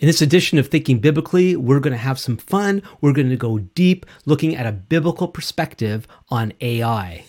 [0.00, 2.82] In this edition of Thinking Biblically, we're going to have some fun.
[3.02, 7.22] We're going to go deep looking at a biblical perspective on AI.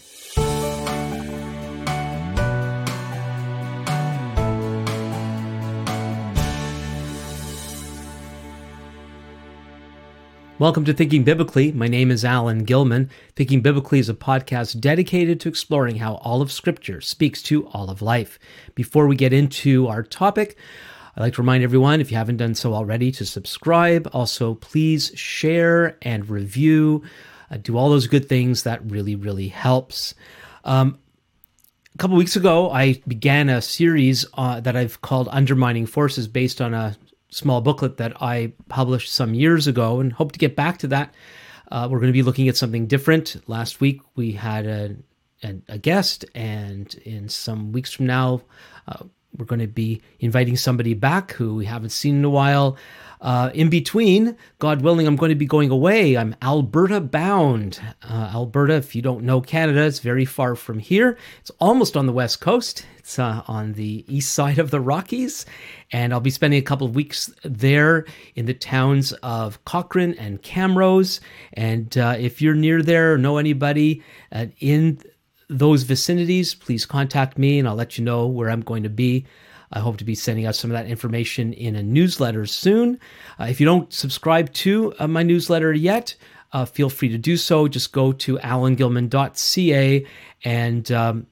[10.57, 11.73] Welcome to Thinking Biblically.
[11.73, 13.09] My name is Alan Gilman.
[13.35, 17.89] Thinking Biblically is a podcast dedicated to exploring how all of Scripture speaks to all
[17.89, 18.39] of life.
[18.75, 20.57] Before we get into our topic,
[21.15, 24.09] I'd like to remind everyone, if you haven't done so already, to subscribe.
[24.13, 27.03] Also, please share and review.
[27.49, 28.63] Uh, do all those good things.
[28.63, 30.15] That really, really helps.
[30.63, 30.97] Um,
[31.93, 36.61] a couple weeks ago, I began a series uh, that I've called Undermining Forces based
[36.61, 36.95] on a
[37.29, 41.13] small booklet that I published some years ago and hope to get back to that.
[41.69, 43.41] Uh, we're going to be looking at something different.
[43.47, 44.95] Last week, we had a,
[45.43, 48.41] a, a guest, and in some weeks from now,
[48.87, 49.03] uh,
[49.37, 52.77] we're going to be inviting somebody back who we haven't seen in a while.
[53.21, 56.17] Uh, in between, God willing, I'm going to be going away.
[56.17, 57.79] I'm Alberta bound.
[58.01, 61.19] Uh, Alberta, if you don't know Canada, it's very far from here.
[61.39, 62.83] It's almost on the west coast.
[62.97, 65.45] It's uh, on the east side of the Rockies.
[65.91, 70.41] And I'll be spending a couple of weeks there in the towns of Cochrane and
[70.41, 71.19] Camrose.
[71.53, 74.01] And uh, if you're near there or know anybody
[74.31, 74.99] uh, in
[75.51, 79.25] those vicinities, please contact me and I'll let you know where I'm going to be.
[79.73, 82.99] I hope to be sending out some of that information in a newsletter soon.
[83.39, 86.15] Uh, if you don't subscribe to uh, my newsletter yet,
[86.53, 87.67] uh, feel free to do so.
[87.67, 90.05] Just go to alangilman.ca
[90.43, 91.27] and um,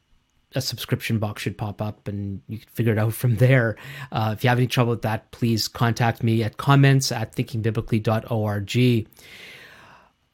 [0.56, 3.78] a subscription box should pop up and you can figure it out from there.
[4.12, 9.08] Uh, if you have any trouble with that, please contact me at comments at thinkingbiblically.org.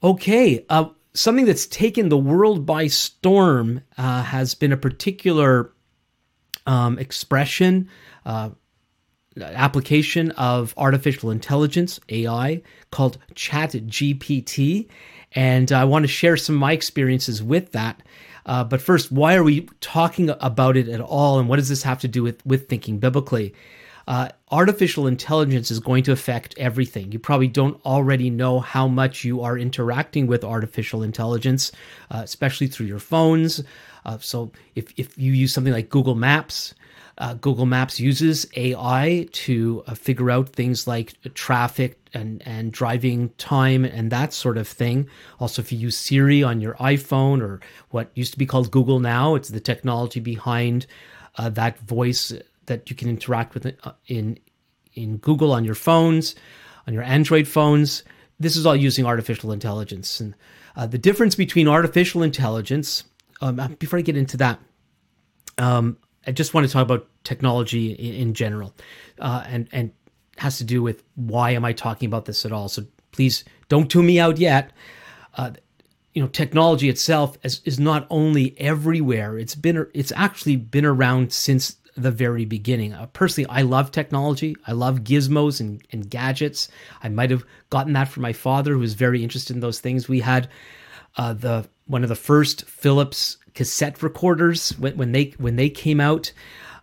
[0.03, 5.73] Okay, uh, something that's taken the world by storm uh, has been a particular
[6.67, 7.89] um, expression,
[8.25, 8.49] uh,
[9.41, 14.87] application of artificial intelligence, AI, called Chat GPT.
[15.33, 18.03] And I want to share some of my experiences with that.
[18.45, 21.39] Uh, but first, why are we talking about it at all?
[21.39, 23.53] And what does this have to do with, with thinking biblically?
[24.07, 27.11] Uh, artificial intelligence is going to affect everything.
[27.11, 31.71] You probably don't already know how much you are interacting with artificial intelligence,
[32.11, 33.63] uh, especially through your phones.
[34.05, 36.75] Uh, so if, if you use something like Google Maps,
[37.17, 43.29] uh, Google Maps uses AI to uh, figure out things like traffic and, and driving
[43.37, 45.07] time and that sort of thing.
[45.39, 48.99] Also, if you use Siri on your iPhone or what used to be called Google
[48.99, 50.87] Now, it's the technology behind
[51.37, 52.33] uh, that voice
[52.67, 54.39] that you can interact with uh, in
[54.93, 56.35] in Google on your phones,
[56.87, 58.03] on your Android phones.
[58.39, 60.19] This is all using artificial intelligence.
[60.19, 60.35] And
[60.75, 63.03] uh, the difference between artificial intelligence,
[63.41, 64.59] um, uh, before I get into that,
[65.57, 68.73] um, I just want to talk about technology in, in general,
[69.19, 69.91] uh, and and
[70.37, 72.67] has to do with why am I talking about this at all.
[72.67, 74.71] So please don't tune me out yet.
[75.35, 75.51] Uh,
[76.13, 79.37] you know, technology itself is, is not only everywhere.
[79.37, 82.93] It's been it's actually been around since the very beginning.
[82.93, 84.55] Uh, personally, I love technology.
[84.67, 86.67] I love gizmos and, and gadgets.
[87.01, 90.07] I might have gotten that from my father, who was very interested in those things.
[90.07, 90.49] We had
[91.17, 96.01] uh, the one of the first Philips cassette recorders when, when they when they came
[96.01, 96.31] out.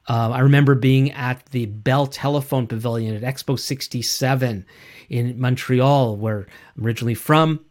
[0.09, 4.67] Uh, I remember being at the Bell Telephone Pavilion at Expo 67
[5.09, 7.65] in Montreal, where I'm originally from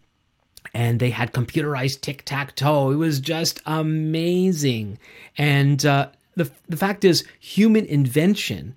[0.74, 2.92] and they had computerized tic tac toe.
[2.92, 5.00] It was just amazing.
[5.38, 8.76] And uh, the, the fact is, human invention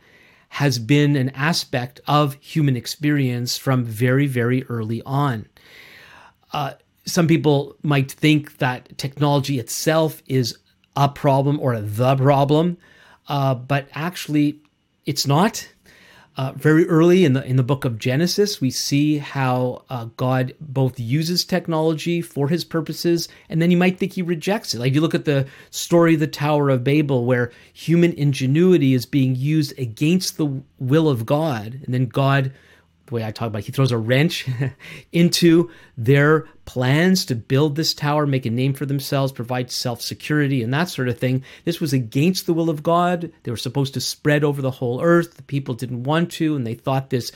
[0.50, 5.46] has been an aspect of human experience from very, very early on.
[6.52, 6.74] Uh,
[7.06, 10.56] some people might think that technology itself is
[10.96, 12.78] a problem or the problem,
[13.28, 14.60] uh, but actually,
[15.06, 15.68] it's not.
[16.36, 20.52] Uh, very early in the in the book of Genesis, we see how uh, God
[20.60, 24.80] both uses technology for His purposes, and then you might think He rejects it.
[24.80, 29.06] Like you look at the story of the Tower of Babel, where human ingenuity is
[29.06, 32.52] being used against the will of God, and then God
[33.06, 34.48] the way I talk about it, he throws a wrench
[35.12, 40.62] into their plans to build this tower, make a name for themselves, provide self security,
[40.62, 41.44] and that sort of thing.
[41.64, 43.30] This was against the will of God.
[43.42, 45.34] They were supposed to spread over the whole earth.
[45.34, 47.30] The people didn't want to, and they thought this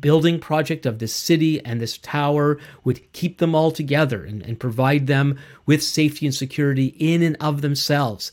[0.00, 4.60] building project of this city and this tower would keep them all together and, and
[4.60, 8.32] provide them with safety and security in and of themselves.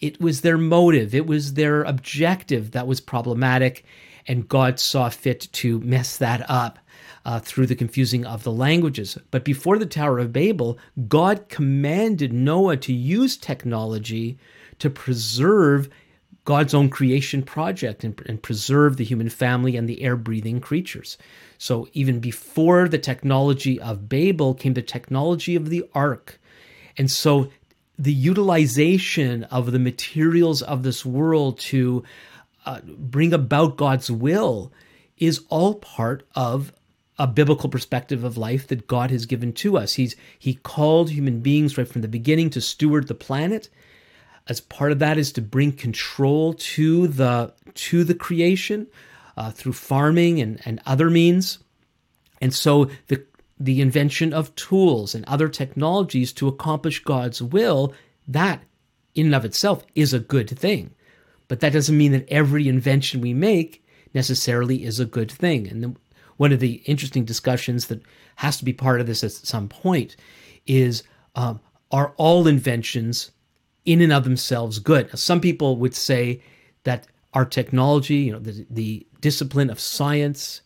[0.00, 3.84] It was their motive, it was their objective that was problematic
[4.26, 6.78] and God saw fit to mess that up.
[7.24, 9.16] Uh, through the confusing of the languages.
[9.30, 10.76] But before the Tower of Babel,
[11.06, 14.38] God commanded Noah to use technology
[14.80, 15.88] to preserve
[16.44, 21.16] God's own creation project and, and preserve the human family and the air breathing creatures.
[21.58, 26.40] So even before the technology of Babel came the technology of the ark.
[26.98, 27.50] And so
[27.98, 32.02] the utilization of the materials of this world to
[32.64, 34.72] uh, bring about God's will
[35.16, 36.72] is all part of
[37.18, 39.94] a biblical perspective of life that God has given to us.
[39.94, 43.68] He's he called human beings right from the beginning to steward the planet.
[44.48, 48.88] As part of that is to bring control to the to the creation
[49.36, 51.58] uh, through farming and, and other means.
[52.40, 53.24] And so the
[53.60, 57.94] the invention of tools and other technologies to accomplish God's will,
[58.26, 58.62] that
[59.14, 60.94] in and of itself is a good thing.
[61.52, 63.84] But that doesn't mean that every invention we make
[64.14, 65.68] necessarily is a good thing.
[65.68, 65.94] And the,
[66.38, 68.00] one of the interesting discussions that
[68.36, 70.16] has to be part of this at some point
[70.66, 71.02] is
[71.34, 71.60] um,
[71.90, 73.32] are all inventions
[73.84, 75.08] in and of themselves good?
[75.08, 76.42] Now, some people would say
[76.84, 80.62] that our technology, you know, the, the discipline of science,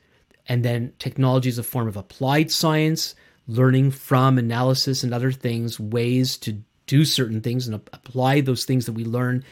[0.49, 3.17] and then technology is a form of applied science,
[3.49, 8.87] learning from analysis and other things, ways to do certain things and apply those things
[8.87, 9.43] that we learn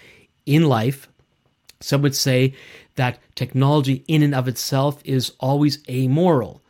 [0.46, 1.08] in life.
[1.84, 2.54] Some would say
[2.96, 6.62] that technology in and of itself is always amoral,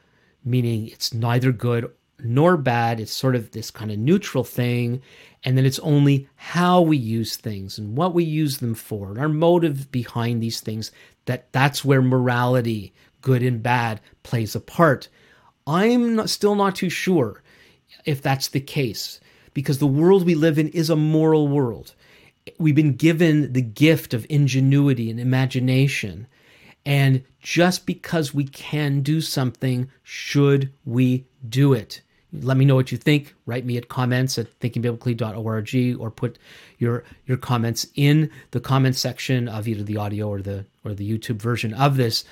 [0.44, 3.00] meaning it's neither good nor bad.
[3.00, 5.02] It's sort of this kind of neutral thing.
[5.44, 9.18] And then it's only how we use things and what we use them for and
[9.18, 10.90] our motive behind these things
[11.26, 15.08] that that's where morality good and bad plays a part.
[15.66, 17.42] I'm not, still not too sure
[18.04, 19.20] if that's the case
[19.54, 21.94] because the world we live in is a moral world.
[22.58, 26.26] We've been given the gift of ingenuity and imagination.
[26.86, 32.02] And just because we can do something, should we do it?
[32.32, 33.34] Let me know what you think.
[33.46, 36.38] Write me at comments at thinkingbiblically.org or put
[36.78, 41.08] your your comments in the comment section of either the audio or the or the
[41.08, 42.24] YouTube version of this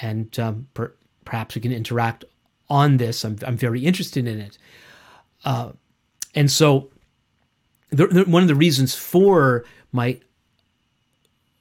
[0.00, 0.92] and um, per,
[1.24, 2.24] perhaps we can interact
[2.68, 3.24] on this.
[3.24, 4.58] I'm, I'm very interested in it.
[5.44, 5.72] Uh,
[6.34, 6.90] and so,
[7.90, 10.20] the, the, one of the reasons for my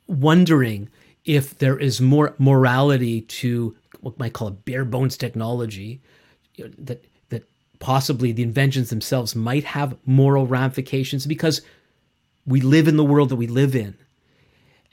[0.08, 0.90] wondering
[1.26, 6.02] if there is more morality to what might call a bare bones technology,
[6.56, 7.44] you know, that that
[7.80, 11.62] possibly the inventions themselves might have moral ramifications because
[12.46, 13.96] we live in the world that we live in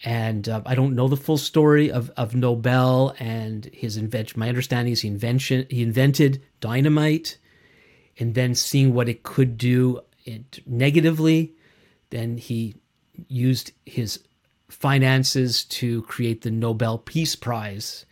[0.04, 4.38] and uh, I don't know the full story of, of Nobel and his invention.
[4.38, 7.38] My understanding is he invention he invented dynamite,
[8.18, 11.54] and then seeing what it could do it negatively,
[12.10, 12.74] then he
[13.28, 14.20] used his
[14.68, 18.04] finances to create the Nobel Peace Prize.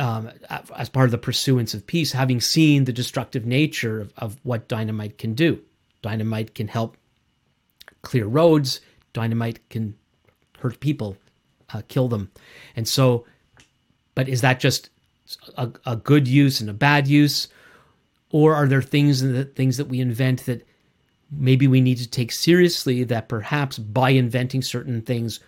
[0.00, 0.30] Um,
[0.76, 4.68] as part of the pursuance of peace, having seen the destructive nature of, of what
[4.68, 5.60] dynamite can do.
[6.02, 6.96] Dynamite can help
[8.02, 8.80] clear roads,
[9.12, 9.96] dynamite can
[10.60, 11.16] hurt people,
[11.74, 12.30] uh, kill them.
[12.76, 13.26] And so,
[14.14, 14.90] but is that just
[15.56, 17.48] a, a good use and a bad use?
[18.30, 20.66] Or are there things that things that we invent that
[21.30, 25.40] maybe we need to take seriously that perhaps by inventing certain things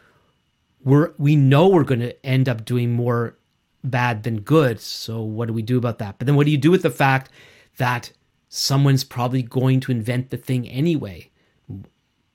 [0.82, 3.36] we're we know we're going to end up doing more
[3.84, 4.80] bad than good.
[4.80, 6.18] So what do we do about that?
[6.18, 7.30] But then what do you do with the fact
[7.76, 8.12] that
[8.48, 11.30] someone's probably going to invent the thing anyway?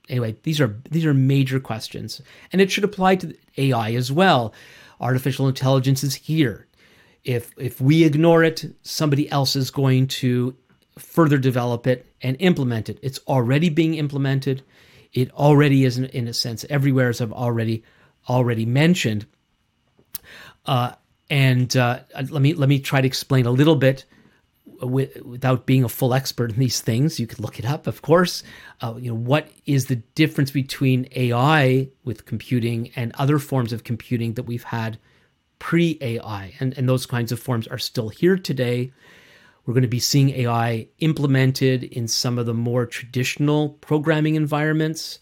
[0.08, 2.20] anyway, these are these are major questions,
[2.52, 4.52] and it should apply to AI as well.
[5.00, 6.66] Artificial intelligence is here.
[7.26, 10.54] If if we ignore it, somebody else is going to
[10.96, 13.00] further develop it and implement it.
[13.02, 14.62] It's already being implemented.
[15.12, 17.82] It already is, in, in a sense, everywhere, as I've already
[18.28, 19.26] already mentioned.
[20.64, 20.92] Uh,
[21.28, 24.04] and uh, let me let me try to explain a little bit
[24.80, 28.42] without being a full expert in these things, you could look it up, of course.
[28.80, 33.84] Uh, you know, what is the difference between AI with computing and other forms of
[33.84, 34.98] computing that we've had
[35.58, 38.92] pre-AI, and and those kinds of forms are still here today.
[39.64, 45.18] We're going to be seeing AI implemented in some of the more traditional programming environments.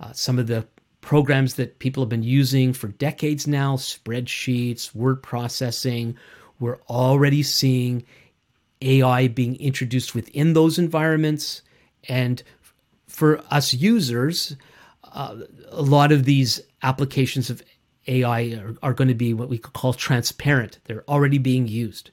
[0.00, 0.66] Uh, some of the
[1.02, 6.16] programs that people have been using for decades now, spreadsheets, word processing.
[6.58, 8.04] We're already seeing
[8.80, 11.62] AI being introduced within those environments.
[12.08, 12.42] And
[13.08, 14.56] for us users,
[15.12, 15.36] uh,
[15.68, 17.62] a lot of these applications of
[18.06, 20.78] AI are, are, going to be what we could call transparent.
[20.84, 22.10] They're already being used.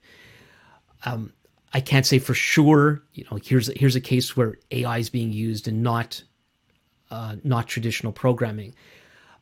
[1.06, 1.34] Um,
[1.74, 3.02] I can't say for sure.
[3.14, 6.24] You know, here's here's a case where AI is being used and not
[7.12, 8.76] uh, not traditional programming.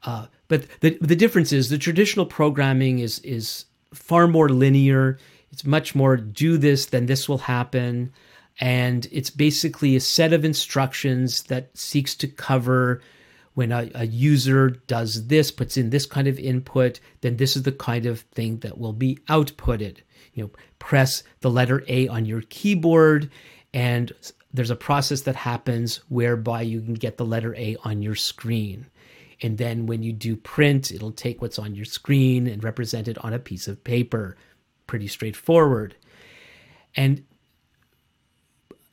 [0.03, 5.17] Uh, but the the difference is the traditional programming is is far more linear.
[5.51, 8.13] It's much more do this, then this will happen.
[8.59, 13.01] And it's basically a set of instructions that seeks to cover
[13.57, 17.63] when a, a, user does this, puts in this kind of input, then this is
[17.63, 19.97] the kind of thing that will be outputted.
[20.33, 23.31] You know, press the letter A on your keyboard,
[23.73, 24.11] and
[24.53, 28.85] there's a process that happens whereby you can get the letter A on your screen.
[29.41, 33.17] And then when you do print, it'll take what's on your screen and represent it
[33.25, 34.37] on a piece of paper.
[34.85, 35.95] Pretty straightforward.
[36.95, 37.25] And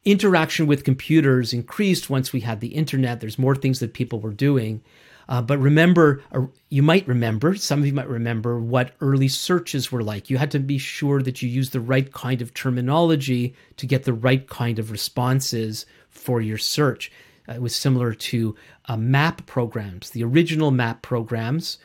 [0.05, 3.21] interaction with computers increased once we had the internet.
[3.21, 4.83] There's more things that people were doing.
[5.29, 9.91] Uh, but remember, uh, you might remember, some of you might remember what early searches
[9.91, 10.29] were like.
[10.29, 14.05] You had to be sure that you used the right kind of terminology to get
[14.05, 17.11] the right kind of responses for your search.
[17.49, 18.55] Uh, it was similar to
[18.87, 20.11] uh, map programs.
[20.11, 21.79] The original map programs,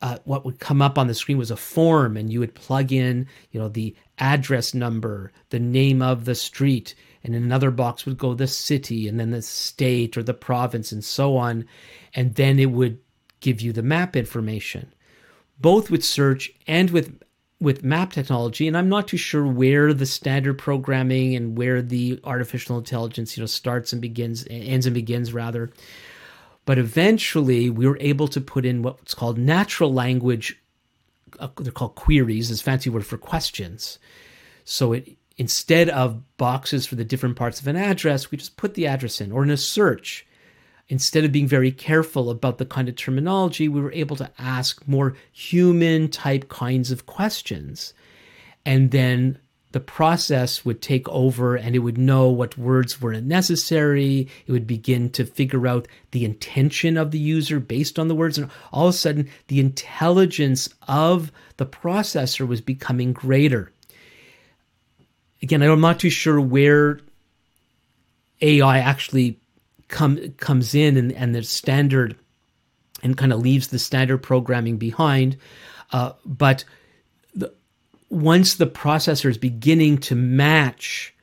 [0.00, 2.92] uh, what would come up on the screen was a form, and you would plug
[2.92, 8.04] in, you know, the address number, the name of the street, and in another box
[8.04, 11.64] would go the city and then the state or the province and so on
[12.14, 12.98] and then it would
[13.40, 14.92] give you the map information
[15.62, 17.18] both with search and with
[17.62, 18.66] with map technology.
[18.66, 23.42] And i'm not too sure where the standard programming and where the artificial intelligence you
[23.42, 25.72] know starts and begins ends and begins rather.
[26.64, 30.58] But eventually we were able to put in what's called natural language
[31.38, 33.98] uh, they're called queries is fancy word for questions.
[34.64, 38.74] So it instead of boxes for the different parts of an address, we just put
[38.74, 40.26] the address in, or in a search.
[40.88, 44.86] Instead of being very careful about the kind of terminology, we were able to ask
[44.86, 47.94] more human type kinds of questions.
[48.66, 49.38] And then
[49.72, 54.28] the process would take over and it would know what words weren't necessary.
[54.46, 58.36] It would begin to figure out the intention of the user based on the words.
[58.36, 63.72] And all of a sudden, the intelligence of the processor was becoming greater
[65.42, 67.00] again, I'm not too sure where
[68.40, 69.38] AI actually
[69.88, 72.16] come comes in and, and the standard
[73.02, 75.36] and kind of leaves the standard programming behind.
[75.92, 76.64] Uh, but
[77.34, 77.52] the,
[78.08, 81.14] once the processor is beginning to match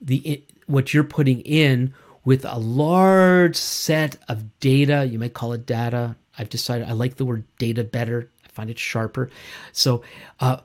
[0.00, 5.66] the what you're putting in with a large set of data, you might call it
[5.66, 6.16] data.
[6.38, 8.30] I've decided I like the word data better.
[8.44, 9.30] I find it sharper.
[9.72, 10.02] So
[10.38, 10.58] uh,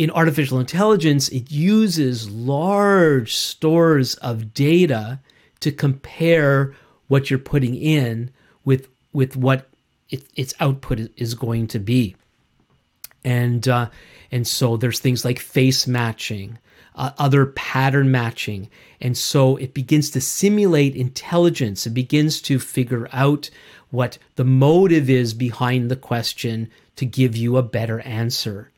[0.00, 5.20] in artificial intelligence, it uses large stores of data
[5.60, 6.74] to compare
[7.08, 8.30] what you're putting in
[8.64, 9.68] with with what
[10.08, 12.16] it, its output is going to be.
[13.24, 13.90] And uh,
[14.32, 16.56] and so there's things like face matching,
[16.94, 18.70] uh, other pattern matching,
[19.02, 21.86] and so it begins to simulate intelligence.
[21.86, 23.50] It begins to figure out
[23.90, 28.70] what the motive is behind the question to give you a better answer.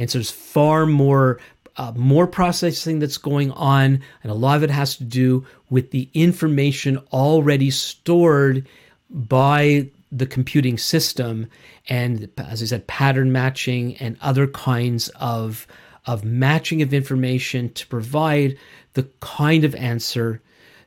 [0.00, 1.38] And so there's far more
[1.76, 5.92] uh, more processing that's going on, and a lot of it has to do with
[5.92, 8.66] the information already stored
[9.08, 11.46] by the computing system,
[11.88, 15.66] and as I said, pattern matching and other kinds of
[16.06, 18.56] of matching of information to provide
[18.94, 20.40] the kind of answer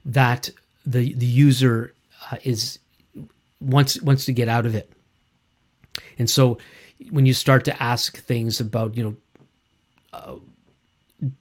[0.05, 0.49] that
[0.85, 1.93] the the user
[2.31, 2.79] uh, is
[3.61, 4.91] wants wants to get out of it.
[6.17, 6.57] And so
[7.09, 9.15] when you start to ask things about you know
[10.13, 10.35] uh,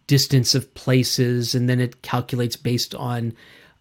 [0.07, 3.35] distance of places and then it calculates based on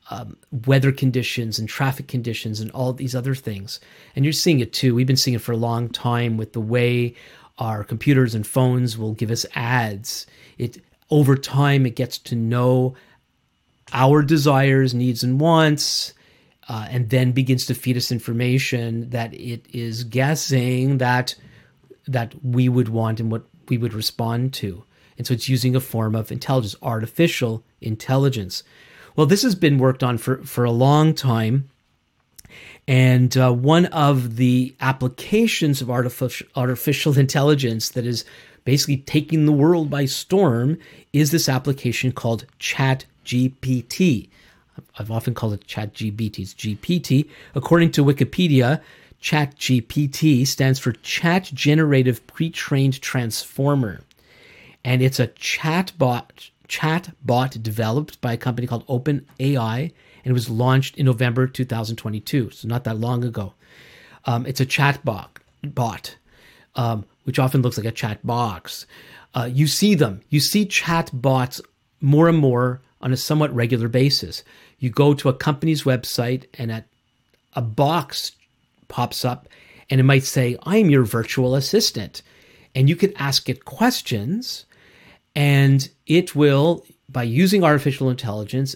[0.10, 0.36] um,
[0.66, 3.80] weather conditions and traffic conditions and all these other things.
[4.16, 4.94] And you're seeing it too.
[4.94, 7.16] We've been seeing it for a long time with the way
[7.60, 10.26] our computers and phones will give us ads.
[10.58, 12.96] It over time it gets to know
[13.94, 16.14] our desires needs and wants
[16.68, 21.36] uh, and then begins to feed us information that it is guessing that
[22.08, 24.84] that we would want and what we would respond to.
[25.18, 28.64] And so it's using a form of intelligence, artificial intelligence.
[29.16, 31.70] Well, this has been worked on for, for a long time.
[32.88, 38.26] And uh, one of the applications of artificial, artificial intelligence that is
[38.64, 40.78] basically taking the world by storm
[41.14, 44.30] is this application called ChatGPT.
[44.98, 46.40] I've often called it ChatGPT.
[46.40, 47.30] It's GPT.
[47.56, 48.82] According to Wikipedia,
[49.22, 54.02] ChatGPT stands for Chat Generative Pre-trained Transformer,
[54.84, 60.98] and it's a chatbot chatbot developed by a company called OpenAI, and it was launched
[60.98, 63.54] in November 2022, so not that long ago.
[64.26, 65.28] Um, it's a chatbot,
[65.64, 66.16] bot,
[66.76, 68.86] um, which often looks like a chat box.
[69.36, 70.22] Uh, you see them.
[70.30, 71.62] You see chatbots
[72.00, 74.44] more and more on a somewhat regular basis.
[74.80, 76.88] You go to a company's website, and at
[77.54, 78.32] a box
[78.92, 79.48] pops up
[79.90, 82.22] and it might say, I'm your virtual assistant.
[82.76, 84.66] And you can ask it questions,
[85.36, 88.76] and it will, by using artificial intelligence,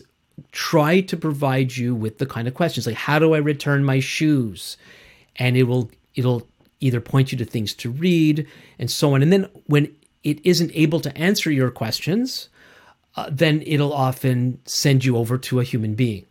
[0.51, 3.99] try to provide you with the kind of questions like how do I return my
[3.99, 4.75] shoes?
[5.37, 6.47] And it will it'll
[6.81, 8.45] either point you to things to read
[8.77, 9.21] and so on.
[9.21, 12.49] And then when it isn't able to answer your questions,
[13.15, 16.25] uh, then it'll often send you over to a human being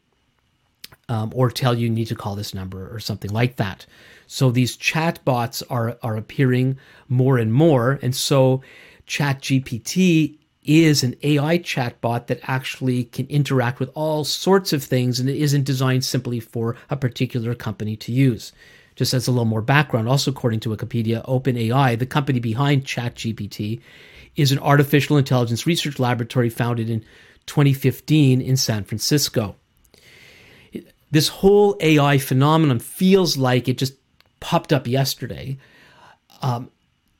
[1.08, 3.87] um, or tell you, you need to call this number or something like that.
[4.26, 7.99] So these chat bots are, are appearing more and more.
[8.02, 8.62] And so
[9.06, 15.28] ChatGPT is an AI chatbot that actually can interact with all sorts of things and
[15.28, 18.52] it isn't designed simply for a particular company to use.
[18.96, 23.80] Just as a little more background, also according to Wikipedia, OpenAI, the company behind ChatGPT,
[24.37, 27.04] is an artificial intelligence research laboratory founded in
[27.46, 29.56] 2015 in San Francisco.
[31.14, 33.94] This whole AI phenomenon feels like it just
[34.40, 35.56] popped up yesterday.
[36.42, 36.73] Um,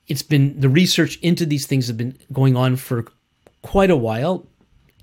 [0.09, 3.07] it's been the research into these things have been going on for
[3.63, 4.49] quite a while,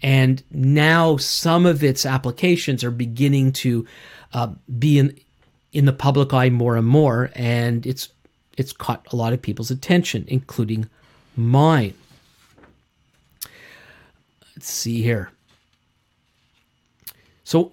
[0.03, 3.87] and now some of its applications are beginning to
[4.33, 5.17] uh, be in
[5.71, 8.09] in the public eye more and more, and it's
[8.57, 10.89] it's caught a lot of people's attention, including
[11.37, 11.93] mine.
[14.53, 15.31] Let's see here.
[17.45, 17.71] So,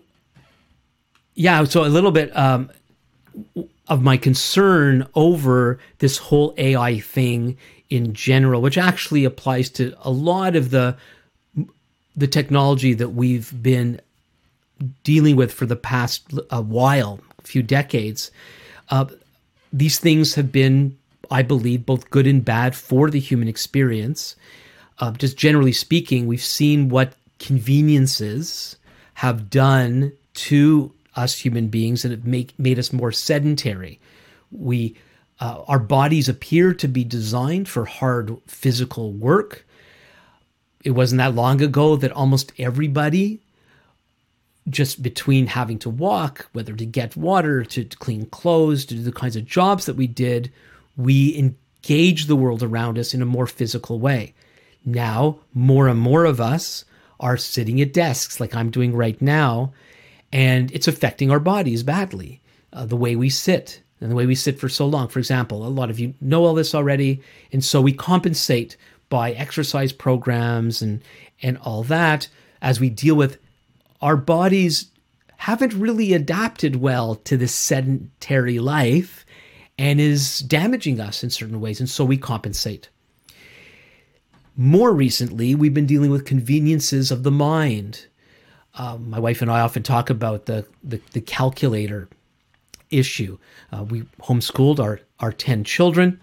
[1.38, 2.68] yeah, so a little bit um,
[3.86, 7.56] of my concern over this whole AI thing
[7.88, 10.96] in general, which actually applies to a lot of the
[12.16, 14.00] the technology that we've been
[15.04, 18.32] dealing with for the past a while, a few decades.
[18.90, 19.04] Uh,
[19.72, 20.98] these things have been,
[21.30, 24.34] I believe, both good and bad for the human experience.
[24.98, 28.74] Uh, just generally speaking, we've seen what conveniences
[29.14, 34.00] have done to us human beings and it make, made us more sedentary.
[34.50, 34.96] We
[35.40, 39.64] uh, our bodies appear to be designed for hard physical work.
[40.84, 43.40] It wasn't that long ago that almost everybody,
[44.68, 49.02] just between having to walk, whether to get water, to, to clean clothes, to do
[49.02, 50.52] the kinds of jobs that we did,
[50.96, 54.34] we engage the world around us in a more physical way.
[54.84, 56.84] Now, more and more of us
[57.20, 59.72] are sitting at desks like I'm doing right now
[60.32, 62.40] and it's affecting our bodies badly.
[62.72, 65.08] Uh, the way we sit and the way we sit for so long.
[65.08, 68.76] For example, a lot of you know all this already, and so we compensate
[69.08, 71.02] by exercise programs and
[71.42, 72.28] and all that
[72.60, 73.38] as we deal with
[74.02, 74.86] our bodies
[75.36, 79.24] haven't really adapted well to this sedentary life
[79.78, 82.88] and is damaging us in certain ways and so we compensate
[84.56, 88.07] more recently we've been dealing with conveniences of the mind
[88.78, 92.08] um, my wife and I often talk about the, the, the calculator
[92.90, 93.38] issue.
[93.72, 96.20] Uh, we homeschooled our, our 10 children,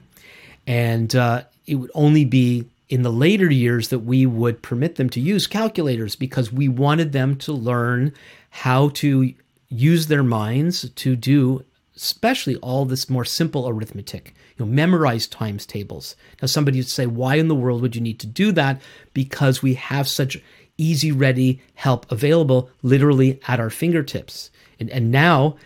[0.66, 5.10] and uh, it would only be in the later years that we would permit them
[5.10, 8.14] to use calculators because we wanted them to learn
[8.50, 9.34] how to
[9.70, 11.64] use their minds to do
[11.96, 17.08] especially all this more simple arithmetic you know memorize times tables now somebody would say
[17.08, 18.80] why in the world would you need to do that
[19.14, 20.38] because we have such
[20.78, 24.52] easy, ready help available literally at our fingertips.
[24.80, 25.58] And, and now,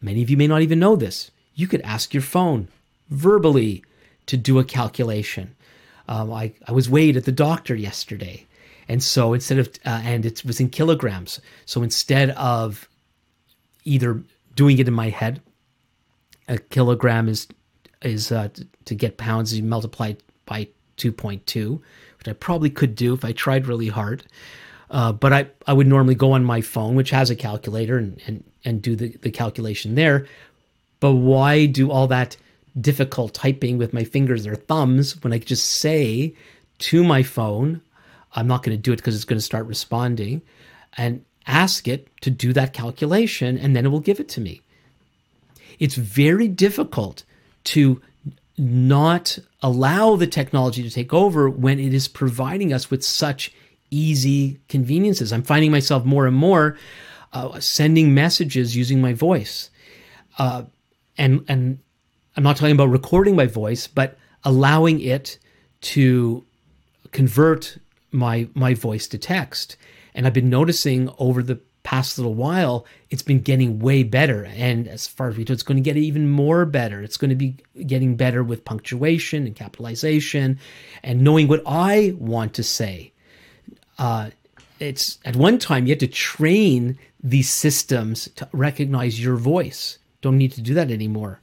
[0.00, 1.30] many of you may not even know this.
[1.54, 2.68] You could ask your phone
[3.10, 3.84] verbally
[4.26, 5.54] to do a calculation.
[6.08, 8.46] Um, I, I was weighed at the doctor yesterday.
[8.88, 11.40] And so instead of, uh, and it was in kilograms.
[11.66, 12.88] So instead of
[13.84, 14.22] either
[14.54, 15.40] doing it in my head,
[16.48, 17.46] a kilogram is,
[18.02, 18.48] is uh,
[18.84, 21.80] to get pounds, you multiply by 2.2
[22.22, 24.22] which I probably could do if I tried really hard.
[24.90, 28.20] Uh, but I, I would normally go on my phone, which has a calculator, and,
[28.26, 30.26] and, and do the, the calculation there.
[31.00, 32.36] But why do all that
[32.80, 36.34] difficult typing with my fingers or thumbs when I could just say
[36.78, 37.80] to my phone,
[38.34, 40.42] I'm not going to do it because it's going to start responding,
[40.96, 44.60] and ask it to do that calculation, and then it will give it to me.
[45.80, 47.24] It's very difficult
[47.64, 48.00] to
[48.62, 53.52] not allow the technology to take over when it is providing us with such
[53.90, 55.32] easy conveniences.
[55.32, 56.78] I'm finding myself more and more
[57.32, 59.70] uh, sending messages using my voice,
[60.38, 60.62] uh,
[61.18, 61.78] and and
[62.36, 65.38] I'm not talking about recording my voice, but allowing it
[65.82, 66.44] to
[67.10, 67.78] convert
[68.10, 69.76] my my voice to text.
[70.14, 74.44] And I've been noticing over the past little while, it's been getting way better.
[74.44, 77.02] And as far as we know, it's going to get even more better.
[77.02, 80.58] It's going to be getting better with punctuation and capitalization
[81.02, 83.12] and knowing what I want to say.
[83.98, 84.30] Uh,
[84.78, 89.98] it's at one time you had to train these systems to recognize your voice.
[90.22, 91.40] Don't need to do that anymore.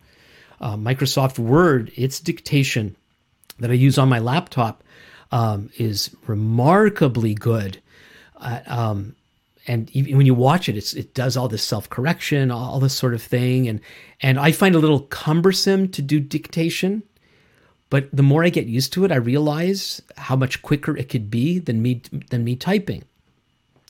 [0.62, 2.95] Uh, Microsoft Word, its dictation
[3.60, 4.84] that I use on my laptop
[5.32, 7.82] um, is remarkably good.
[8.38, 9.15] Uh, um,
[9.69, 13.21] and when you watch it, it does all this self correction, all this sort of
[13.21, 13.79] thing, and
[14.19, 17.03] and I find a little cumbersome to do dictation.
[17.91, 21.29] But the more I get used to it, I realize how much quicker it could
[21.29, 22.01] be than me
[22.32, 23.03] than me typing.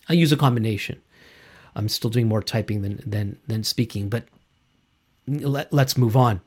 [0.10, 1.02] I use a combination.
[1.76, 4.26] I'm still doing more typing than than than speaking, but
[5.28, 6.42] let, let's move on.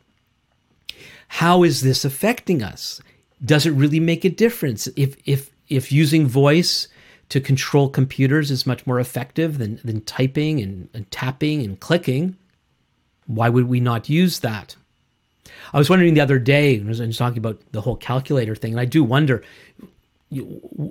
[1.28, 3.00] How is this affecting us?
[3.42, 6.86] Does it really make a difference if if if using voice
[7.32, 12.36] to control computers is much more effective than, than typing and, and tapping and clicking,
[13.26, 14.76] why would we not use that?
[15.72, 18.80] I was wondering the other day, I was talking about the whole calculator thing, and
[18.80, 19.42] I do wonder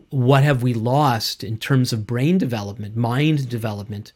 [0.09, 4.11] what have we lost in terms of brain development, mind development,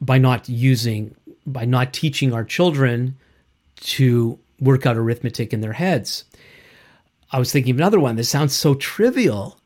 [0.00, 1.14] by not using,
[1.46, 3.18] by not teaching our children
[3.80, 6.24] to work out arithmetic in their heads.
[7.32, 9.58] I was thinking of another one that sounds so trivial,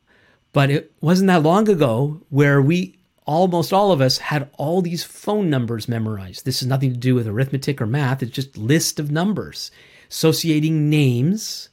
[0.53, 5.03] but it wasn't that long ago where we almost all of us had all these
[5.03, 6.43] phone numbers memorized.
[6.45, 9.71] This has nothing to do with arithmetic or math, it's just list of numbers
[10.09, 11.69] associating names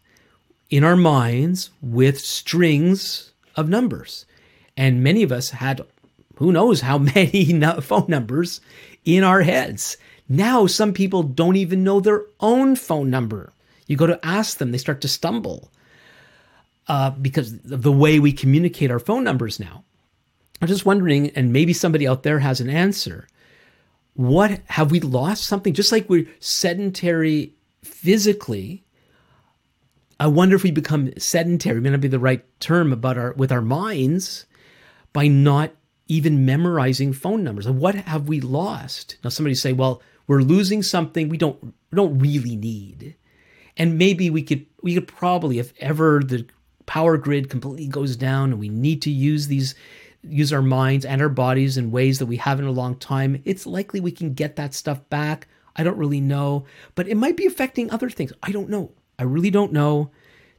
[0.70, 4.24] in our minds with strings of numbers.
[4.76, 5.84] And many of us had
[6.36, 8.60] who knows how many phone numbers
[9.04, 9.96] in our heads.
[10.28, 13.52] Now, some people don't even know their own phone number.
[13.86, 15.70] You go to ask them, they start to stumble
[16.88, 19.84] uh, because of the way we communicate our phone numbers now.
[20.60, 23.28] I'm just wondering, and maybe somebody out there has an answer.
[24.14, 25.74] What have we lost something?
[25.74, 28.84] Just like we're sedentary physically,
[30.18, 33.52] I wonder if we become sedentary, may not be the right term about our with
[33.52, 34.46] our minds
[35.12, 35.72] by not
[36.08, 37.68] even memorizing phone numbers.
[37.68, 39.16] What have we lost?
[39.22, 43.14] Now somebody say, well, we're losing something we don't we don't really need.
[43.76, 46.46] And maybe we could we could probably, if ever the
[46.88, 49.74] power grid completely goes down and we need to use these
[50.22, 53.40] use our minds and our bodies in ways that we haven't in a long time,
[53.44, 55.46] it's likely we can get that stuff back.
[55.76, 56.64] I don't really know,
[56.96, 58.32] but it might be affecting other things.
[58.42, 58.90] I don't know.
[59.18, 60.10] I really don't know.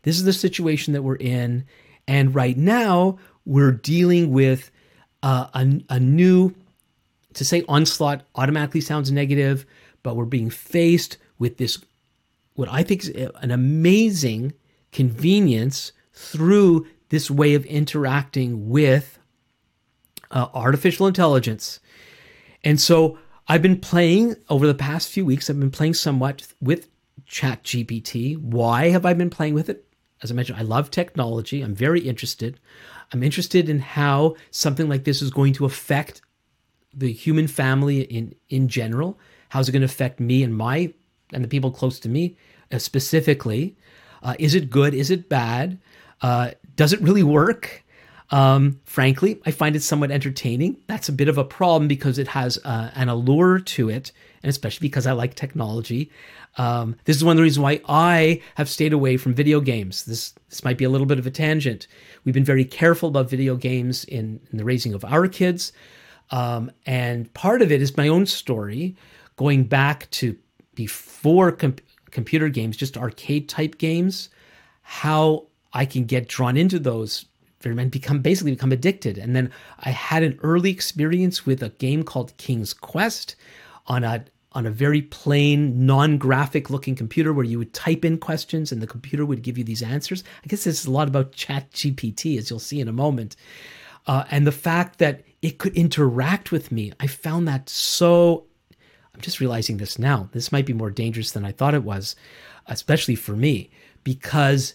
[0.03, 1.65] This is the situation that we're in.
[2.07, 4.71] And right now, we're dealing with
[5.23, 6.53] uh, a, a new,
[7.33, 9.65] to say onslaught automatically sounds negative,
[10.03, 11.83] but we're being faced with this,
[12.53, 13.09] what I think is
[13.41, 14.53] an amazing
[14.91, 19.19] convenience through this way of interacting with
[20.31, 21.79] uh, artificial intelligence.
[22.61, 26.89] And so I've been playing over the past few weeks, I've been playing somewhat with
[27.25, 28.37] ChatGPT.
[28.37, 29.85] Why have I been playing with it?
[30.21, 31.61] As I mentioned, I love technology.
[31.61, 32.59] I'm very interested.
[33.13, 36.21] I'm interested in how something like this is going to affect
[36.93, 39.17] the human family in, in general.
[39.49, 40.93] How's it going to affect me and my
[41.31, 42.35] and the people close to me
[42.71, 43.77] uh, specifically?
[44.21, 44.93] Uh, is it good?
[44.93, 45.79] Is it bad?
[46.21, 47.83] Uh, does it really work?
[48.31, 50.77] Um, frankly, I find it somewhat entertaining.
[50.87, 54.11] That's a bit of a problem because it has uh, an allure to it,
[54.43, 56.11] and especially because I like technology.
[56.57, 60.05] Um, this is one of the reasons why I have stayed away from video games.
[60.05, 61.87] This this might be a little bit of a tangent.
[62.23, 65.73] We've been very careful about video games in, in the raising of our kids,
[66.29, 68.95] um, and part of it is my own story,
[69.37, 70.37] going back to
[70.75, 71.75] before com-
[72.11, 74.29] computer games, just arcade type games.
[74.81, 77.25] How I can get drawn into those
[77.63, 79.17] and become basically become addicted.
[79.17, 83.35] And then I had an early experience with a game called King's Quest
[83.87, 88.71] on a on a very plain, non-graphic looking computer where you would type in questions
[88.71, 90.23] and the computer would give you these answers.
[90.43, 93.35] I guess this is a lot about Chat GPT, as you'll see in a moment.
[94.07, 98.45] Uh, and the fact that it could interact with me, I found that so.
[99.13, 100.29] I'm just realizing this now.
[100.31, 102.15] This might be more dangerous than I thought it was,
[102.65, 103.69] especially for me,
[104.03, 104.73] because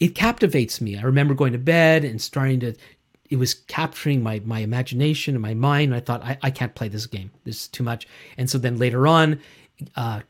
[0.00, 0.96] it captivates me.
[0.96, 2.74] I remember going to bed and starting to
[3.30, 5.94] it was capturing my my imagination and my mind.
[5.94, 7.30] I thought I, I can't play this game.
[7.44, 8.08] This is too much.
[8.36, 9.40] And so then later on,
[9.96, 10.20] uh,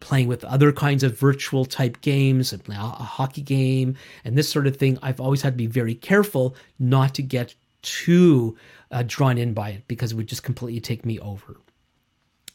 [0.00, 4.66] playing with other kinds of virtual type games, a, a hockey game, and this sort
[4.66, 8.56] of thing, I've always had to be very careful not to get too
[8.90, 11.56] uh, drawn in by it because it would just completely take me over.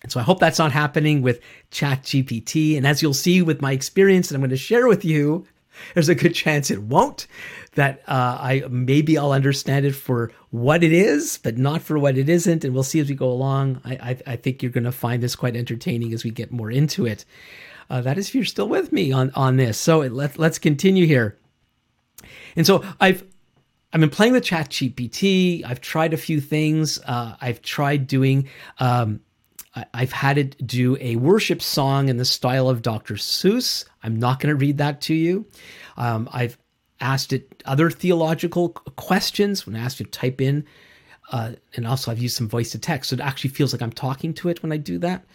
[0.03, 2.75] And so I hope that's not happening with ChatGPT.
[2.75, 5.45] And as you'll see with my experience that I'm going to share with you,
[5.93, 7.27] there's a good chance it won't.
[7.75, 12.17] That uh, I maybe I'll understand it for what it is, but not for what
[12.17, 12.65] it isn't.
[12.65, 13.81] And we'll see as we go along.
[13.85, 16.69] I I, I think you're going to find this quite entertaining as we get more
[16.69, 17.23] into it.
[17.89, 19.77] Uh, that is if you're still with me on on this.
[19.77, 21.37] So let let's continue here.
[22.55, 23.23] And so I've
[23.93, 25.65] I've been playing with ChatGPT.
[25.65, 26.99] I've tried a few things.
[27.05, 28.47] Uh, I've tried doing.
[28.79, 29.21] Um,
[29.93, 33.13] I've had it do a worship song in the style of Dr.
[33.13, 33.85] Seuss.
[34.03, 35.45] I'm not going to read that to you.
[35.95, 36.57] Um, I've
[36.99, 40.65] asked it other theological questions when I asked you to type in
[41.31, 43.91] uh, and also I've used some voice to text, so it actually feels like I'm
[43.91, 45.25] talking to it when I do that.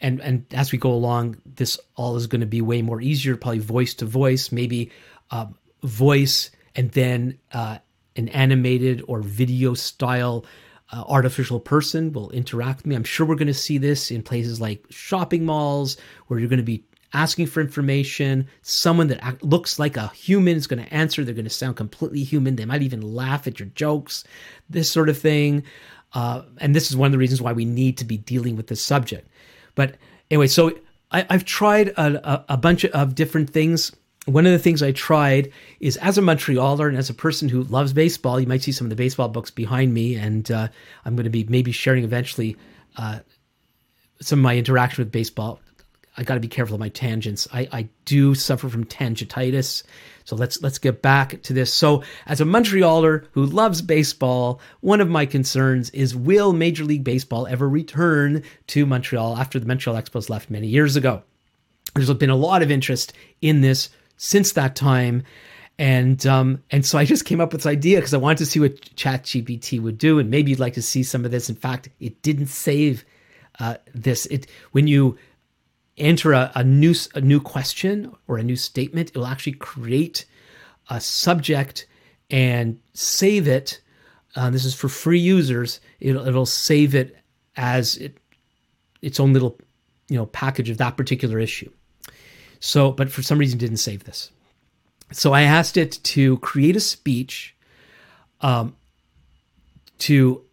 [0.00, 3.36] And and as we go along, this all is going to be way more easier,
[3.36, 4.90] probably voice to voice, maybe
[5.30, 5.46] uh,
[5.82, 7.78] voice and then uh,
[8.16, 10.44] an animated or video style
[10.92, 12.94] uh, artificial person will interact with me.
[12.94, 16.58] I'm sure we're going to see this in places like shopping malls where you're going
[16.58, 18.46] to be asking for information.
[18.62, 21.24] Someone that act, looks like a human is going to answer.
[21.24, 22.56] They're going to sound completely human.
[22.56, 24.24] They might even laugh at your jokes,
[24.68, 25.64] this sort of thing.
[26.14, 28.66] Uh, and this is one of the reasons why we need to be dealing with
[28.66, 29.28] this subject.
[29.74, 29.96] But
[30.30, 30.72] anyway, so
[31.10, 33.92] I, have tried a, a, a bunch of different things
[34.26, 37.64] one of the things I tried is as a Montrealer and as a person who
[37.64, 40.68] loves baseball, you might see some of the baseball books behind me, and uh,
[41.04, 42.56] I'm going to be maybe sharing eventually
[42.96, 43.20] uh,
[44.20, 45.60] some of my interaction with baseball.
[46.16, 47.48] I got to be careful of my tangents.
[47.52, 49.82] I, I do suffer from tangentitis,
[50.24, 51.72] so let's let's get back to this.
[51.72, 57.02] So, as a Montrealer who loves baseball, one of my concerns is will Major League
[57.02, 61.22] Baseball ever return to Montreal after the Montreal Expos left many years ago?
[61.94, 65.22] There's been a lot of interest in this since that time.
[65.78, 68.46] And um, and so I just came up with this idea because I wanted to
[68.46, 71.48] see what ChatGPT would do, and maybe you'd like to see some of this.
[71.48, 73.04] In fact, it didn't save
[73.58, 74.26] uh, this.
[74.26, 75.18] It when you
[75.96, 80.26] enter a, a new a new question or a new statement, it will actually create
[80.90, 81.86] a subject
[82.30, 83.80] and save it.
[84.36, 85.80] Uh, this is for free users.
[86.00, 87.16] It'll, it'll save it
[87.56, 88.16] as it,
[89.02, 89.58] its own little
[90.08, 91.70] you know package of that particular issue.
[92.64, 94.30] So, but for some reason didn't save this.
[95.10, 97.56] So I asked it to create a speech
[98.40, 98.76] um,
[99.98, 100.44] to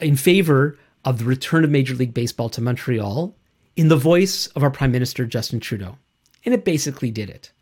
[0.00, 3.36] in favor of the return of Major League Baseball to Montreal
[3.76, 5.98] in the voice of our Prime Minister Justin Trudeau.
[6.46, 7.52] And it basically did it.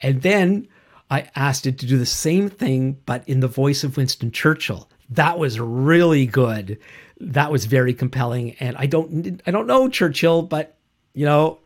[0.00, 0.66] And then
[1.10, 4.88] I asked it to do the same thing, but in the voice of Winston Churchill.
[5.10, 6.78] That was really good.
[7.20, 8.56] That was very compelling.
[8.60, 10.78] And I don't I don't know Churchill, but
[11.12, 11.58] you know,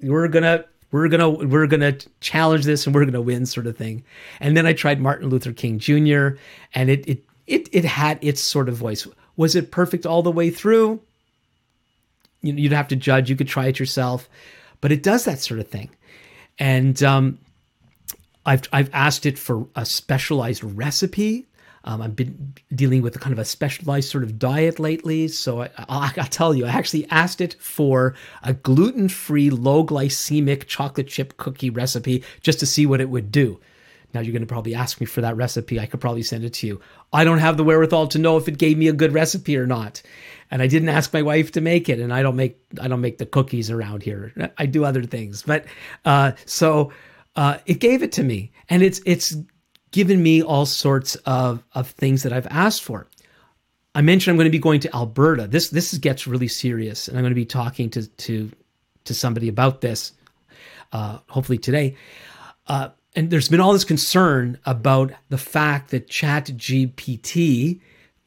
[0.00, 4.04] we're gonna we're gonna we're gonna challenge this and we're gonna win sort of thing.
[4.38, 6.38] And then i tried martin luther king jr
[6.72, 9.06] and it it it, it had its sort of voice.
[9.36, 11.00] Was it perfect all the way through?
[12.42, 14.28] You'd have to judge you could try it yourself
[14.80, 15.90] but it does that sort of thing.
[16.58, 17.38] And um,
[18.46, 21.46] I've, I've asked it for a specialized recipe
[21.84, 25.28] um, I've been dealing with a kind of a specialized sort of diet lately.
[25.28, 29.84] So I, I, I tell you, I actually asked it for a gluten free, low
[29.84, 33.60] glycemic chocolate chip cookie recipe just to see what it would do.
[34.14, 35.78] Now you're going to probably ask me for that recipe.
[35.78, 36.80] I could probably send it to you.
[37.12, 39.66] I don't have the wherewithal to know if it gave me a good recipe or
[39.66, 40.02] not.
[40.50, 43.00] And I didn't ask my wife to make it, and I don't make I don't
[43.00, 44.32] make the cookies around here.
[44.56, 45.64] I do other things, but
[46.04, 46.92] uh, so
[47.34, 49.34] uh, it gave it to me, and it's it's
[49.94, 53.06] given me all sorts of, of things that I've asked for.
[53.94, 55.46] I mentioned I'm going to be going to Alberta.
[55.46, 58.50] This this gets really serious, and I'm going to be talking to to
[59.04, 60.10] to somebody about this,
[60.92, 61.94] uh, hopefully today.
[62.66, 67.80] Uh, and there's been all this concern about the fact that Chat GPT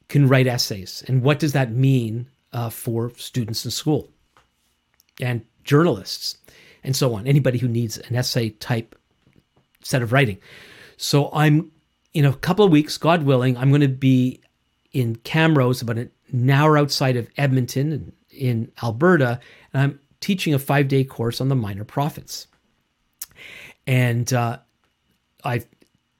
[0.07, 4.07] can write essays, and what does that mean uh, for students in school
[5.19, 6.37] and journalists
[6.85, 7.27] and so on.
[7.27, 8.95] Anybody who needs an essay type
[9.83, 10.37] set of writing.
[10.97, 11.71] So I'm
[12.13, 14.41] in a couple of weeks, God willing, I'm going to be
[14.91, 19.39] in Camrose, about an hour outside of Edmonton in Alberta,
[19.71, 22.47] and I'm teaching a five day course on the minor prophets.
[23.85, 24.57] And uh,
[25.43, 25.67] I've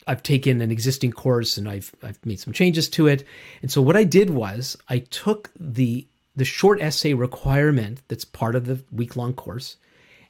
[0.05, 3.25] I've taken an existing course and I've I've made some changes to it.
[3.61, 8.55] And so what I did was I took the the short essay requirement that's part
[8.55, 9.77] of the week long course,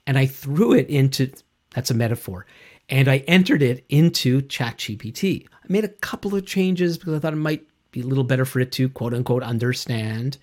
[0.07, 1.31] and I threw it into
[1.75, 2.45] that's a metaphor
[2.89, 5.47] and I entered it into ChatGPT.
[5.51, 8.45] I made a couple of changes because I thought it might be a little better
[8.45, 10.37] for it to quote unquote understand.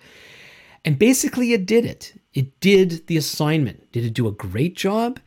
[0.83, 2.13] And basically, it did it.
[2.33, 3.91] It did the assignment.
[3.91, 5.19] Did it do a great job?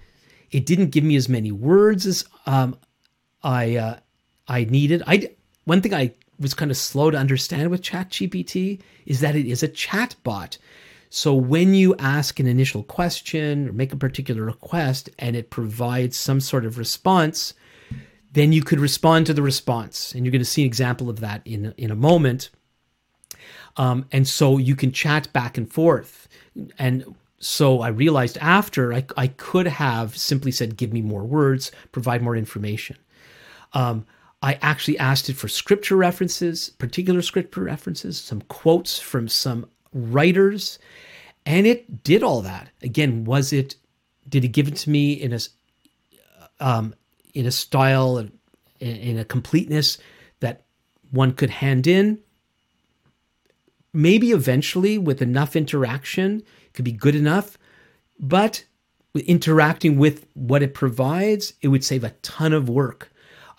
[0.50, 2.76] It didn't give me as many words as um,
[3.42, 3.98] I uh,
[4.46, 5.02] I needed.
[5.06, 5.30] I
[5.64, 9.62] one thing I was kind of slow to understand with ChatGPT is that it is
[9.62, 10.58] a chat bot.
[11.10, 16.18] So when you ask an initial question or make a particular request and it provides
[16.18, 17.54] some sort of response,
[18.32, 20.12] then you could respond to the response.
[20.12, 22.50] And you're going to see an example of that in, in a moment.
[23.76, 26.28] Um, and so you can chat back and forth.
[26.78, 31.70] And so I realized after I, I could have simply said, give me more words,
[31.92, 32.96] provide more information.
[33.72, 34.04] Um,
[34.42, 40.78] I actually asked it for scripture references, particular scripture references, some quotes from some writers,
[41.46, 42.70] and it did all that.
[42.82, 43.76] Again, was it?
[44.28, 45.38] Did it give it to me in a
[46.60, 46.94] um,
[47.34, 48.32] in a style in,
[48.80, 49.98] in a completeness
[50.40, 50.64] that
[51.10, 52.18] one could hand in?
[53.92, 57.58] maybe eventually with enough interaction could be good enough,
[58.18, 58.64] but
[59.26, 63.10] interacting with what it provides, it would save a ton of work.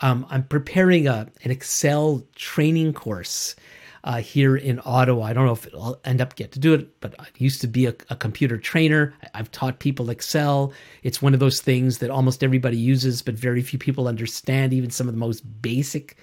[0.02, 3.56] Um, I'm preparing a, an Excel training course
[4.04, 5.26] uh, here in Ottawa.
[5.26, 7.68] I don't know if I'll end up get to do it, but I used to
[7.68, 9.14] be a, a, computer trainer.
[9.34, 10.74] I've taught people Excel.
[11.04, 14.90] It's one of those things that almost everybody uses, but very few people understand even
[14.90, 16.18] some of the most basic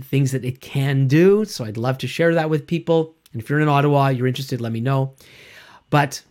[0.00, 1.44] things that it can do.
[1.44, 3.14] So I'd love to share that with people.
[3.32, 5.14] And if you're in Ottawa, you're interested, let me know.
[5.90, 6.22] But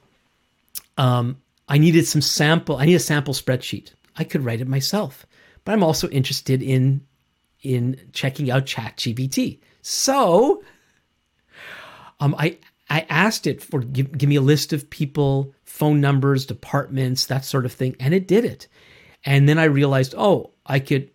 [0.97, 2.77] um, I needed some sample.
[2.77, 3.91] I need a sample spreadsheet.
[4.15, 5.25] I could write it myself,
[5.65, 7.01] but I'm also interested in
[7.63, 9.59] in checking out ChatGPT.
[9.81, 10.61] So
[12.19, 12.57] um, I
[12.89, 17.45] I asked it for give, give me a list of people, phone numbers, departments, that
[17.45, 18.67] sort of thing, and it did it.
[19.25, 21.09] And then I realized, oh, I could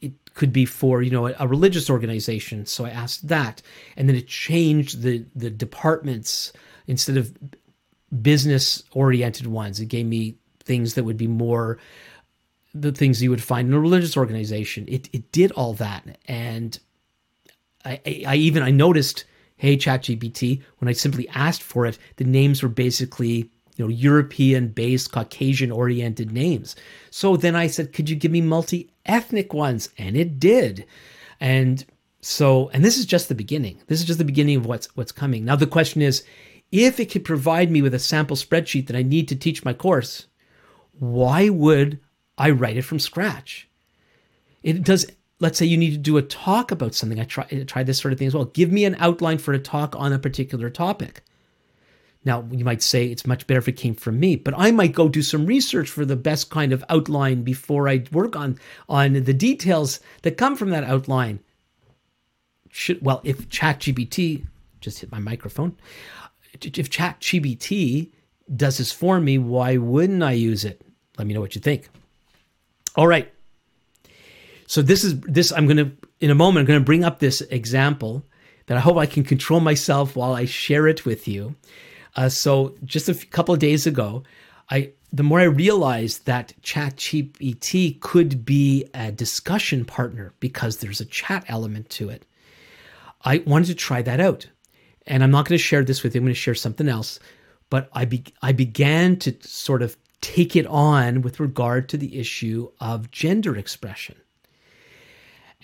[0.00, 2.66] it could be for you know a, a religious organization.
[2.66, 3.62] So I asked that,
[3.96, 6.52] and then it changed the the departments
[6.86, 7.36] instead of
[8.22, 9.80] business oriented ones.
[9.80, 11.78] It gave me things that would be more
[12.80, 14.84] the things you would find in a religious organization.
[14.88, 16.78] It it did all that, and
[17.84, 19.24] I, I, I even I noticed,
[19.56, 24.68] hey ChatGPT, when I simply asked for it, the names were basically you know European
[24.68, 26.76] based Caucasian oriented names.
[27.10, 29.90] So then I said, could you give me multi ethnic ones?
[29.98, 30.86] And it did,
[31.40, 31.84] and
[32.20, 33.82] so and this is just the beginning.
[33.86, 35.44] This is just the beginning of what's what's coming.
[35.44, 36.24] Now the question is
[36.72, 39.72] if it could provide me with a sample spreadsheet that I need to teach my
[39.72, 40.26] course,
[40.98, 42.00] why would
[42.36, 43.68] I write it from scratch?
[44.62, 45.06] It does.
[45.38, 47.20] Let's say you need to do a talk about something.
[47.20, 48.46] I try I try this sort of thing as well.
[48.46, 51.22] Give me an outline for a talk on a particular topic.
[52.24, 54.92] Now, you might say it's much better if it came from me, but I might
[54.92, 59.12] go do some research for the best kind of outline before I work on on
[59.12, 61.38] the details that come from that outline.
[62.70, 64.46] Should well, if ChatGPT
[64.80, 65.76] just hit my microphone,
[66.54, 68.10] if ChatGPT
[68.54, 70.82] does this for me, why wouldn't I use it?
[71.18, 71.88] Let me know what you think.
[72.96, 73.32] All right.
[74.66, 75.52] So this is this.
[75.52, 76.62] I'm gonna in a moment.
[76.62, 78.24] I'm gonna bring up this example
[78.66, 81.54] that I hope I can control myself while I share it with you.
[82.16, 84.24] Uh, so just a couple of days ago,
[84.70, 91.06] I the more I realized that ChatGPT could be a discussion partner because there's a
[91.06, 92.26] chat element to it,
[93.24, 94.48] I wanted to try that out
[95.06, 96.20] and I'm not going to share this with you.
[96.20, 97.18] I'm going to share something else.
[97.70, 102.18] But I be, I began to sort of take it on with regard to the
[102.18, 104.16] issue of gender expression.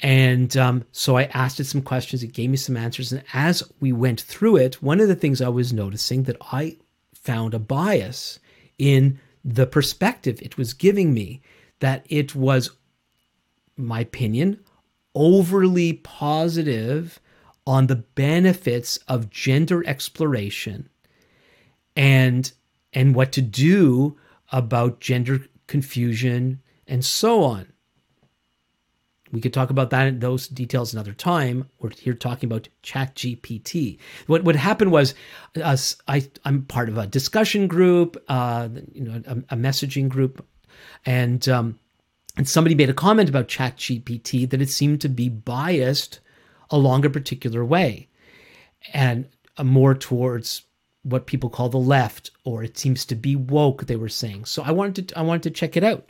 [0.00, 2.22] And um, so I asked it some questions.
[2.22, 3.12] It gave me some answers.
[3.12, 6.78] And as we went through it, one of the things I was noticing that I
[7.14, 8.38] found a bias
[8.78, 11.40] in the perspective it was giving me,
[11.80, 12.70] that it was,
[13.76, 14.60] my opinion,
[15.14, 17.20] overly positive
[17.66, 20.88] on the benefits of gender exploration
[21.96, 22.52] and
[22.92, 24.18] and what to do
[24.50, 27.71] about gender confusion and so on.
[29.32, 31.68] We could talk about that in those details another time.
[31.80, 33.98] We're here talking about ChatGPT.
[34.26, 35.14] What what happened was,
[35.60, 40.46] uh, I I'm part of a discussion group, uh, you know, a, a messaging group,
[41.06, 41.78] and um,
[42.36, 46.20] and somebody made a comment about ChatGPT that it seemed to be biased
[46.70, 48.08] along a particular way
[48.92, 49.28] and
[49.62, 50.62] more towards
[51.02, 54.62] what people call the left or it seems to be woke they were saying so
[54.62, 56.08] i wanted to i wanted to check it out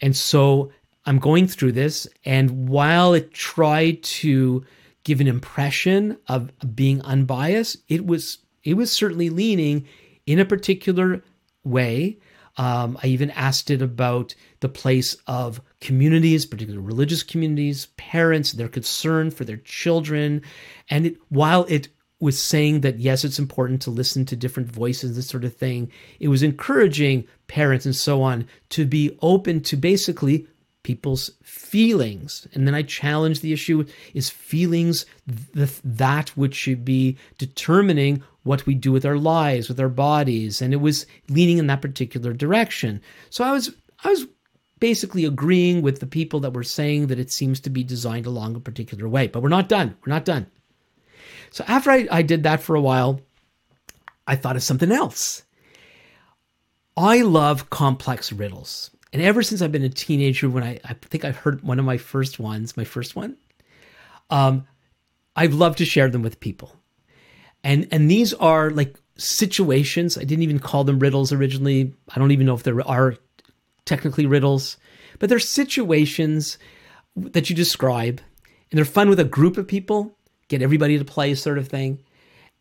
[0.00, 0.70] and so
[1.06, 4.64] i'm going through this and while it tried to
[5.04, 9.86] give an impression of being unbiased it was it was certainly leaning
[10.26, 11.22] in a particular
[11.64, 12.18] way
[12.58, 18.68] um, I even asked it about the place of communities, particularly religious communities, parents, their
[18.68, 20.42] concern for their children.
[20.88, 21.88] And it, while it
[22.18, 25.92] was saying that, yes, it's important to listen to different voices, this sort of thing,
[26.18, 30.46] it was encouraging parents and so on to be open to basically
[30.86, 32.46] people's feelings.
[32.52, 38.64] And then I challenge the issue is feelings the, that which should be determining what
[38.66, 40.62] we do with our lives, with our bodies.
[40.62, 43.00] And it was leaning in that particular direction.
[43.30, 44.26] So I was, I was
[44.78, 48.54] basically agreeing with the people that were saying that it seems to be designed along
[48.54, 49.26] a particular way.
[49.26, 49.96] But we're not done.
[50.06, 50.46] We're not done.
[51.50, 53.20] So after I, I did that for a while,
[54.24, 55.42] I thought of something else.
[56.96, 58.92] I love complex riddles.
[59.12, 61.84] And ever since I've been a teenager, when I, I think I heard one of
[61.84, 63.36] my first ones, my first one,
[64.30, 64.66] um,
[65.36, 66.74] I've loved to share them with people.
[67.64, 70.18] And and these are like situations.
[70.18, 71.94] I didn't even call them riddles originally.
[72.14, 73.16] I don't even know if there are
[73.84, 74.76] technically riddles,
[75.18, 76.58] but they're situations
[77.16, 78.20] that you describe,
[78.70, 80.16] and they're fun with a group of people.
[80.48, 82.02] Get everybody to play, sort of thing.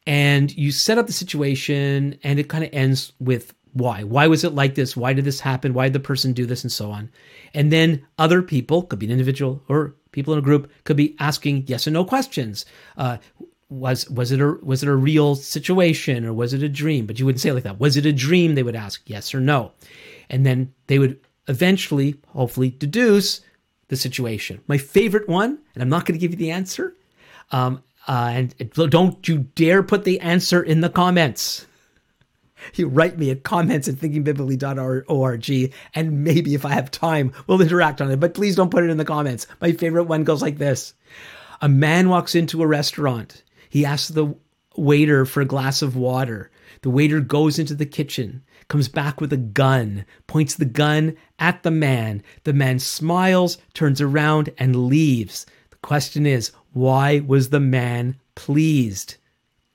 [0.08, 4.04] and you set up the situation and it kind of ends with why?
[4.04, 4.96] Why was it like this?
[4.96, 5.74] Why did this happen?
[5.74, 6.64] Why did the person do this?
[6.64, 7.12] And so on.
[7.54, 11.14] And then other people could be an individual or people in a group could be
[11.20, 12.66] asking yes or no questions.
[12.98, 13.18] Uh,
[13.68, 17.06] was was it a was it a real situation or was it a dream?
[17.06, 17.80] But you wouldn't say it like that.
[17.80, 18.56] Was it a dream?
[18.56, 19.74] They would ask yes or no.
[20.30, 21.20] And then they would
[21.50, 23.42] eventually hopefully deduce
[23.90, 24.62] the situation.
[24.68, 26.96] My favorite one and i'm not going to give you the answer
[27.52, 31.66] um, uh, and don't you dare put the answer in the comments.
[32.74, 38.02] You write me at comments at thinkingbiblically.org, and maybe if I have time, we'll interact
[38.02, 38.20] on it.
[38.20, 39.48] But please don't put it in the comments.
[39.62, 40.94] My favorite one goes like this
[41.62, 43.44] A man walks into a restaurant.
[43.70, 44.36] He asks the
[44.78, 46.50] waiter for a glass of water.
[46.82, 51.64] The waiter goes into the kitchen, comes back with a gun, points the gun at
[51.64, 52.24] the man.
[52.44, 55.46] The man smiles, turns around, and leaves.
[55.70, 59.16] The question is, why was the man pleased?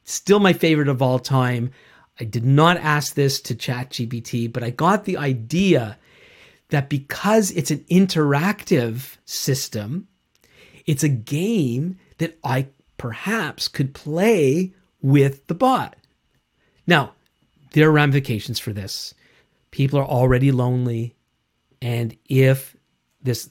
[0.05, 1.71] Still my favorite of all time.
[2.19, 5.99] I did not ask this to ChatGPT, but I got the idea
[6.69, 10.09] that because it's an interactive system,
[10.87, 15.97] it's a game that I perhaps could play with the bot.
[16.87, 17.15] Now,
[17.73, 19.15] there are ramifications for this.
[19.71, 21.15] People are already lonely,
[21.81, 22.77] and if
[23.23, 23.51] this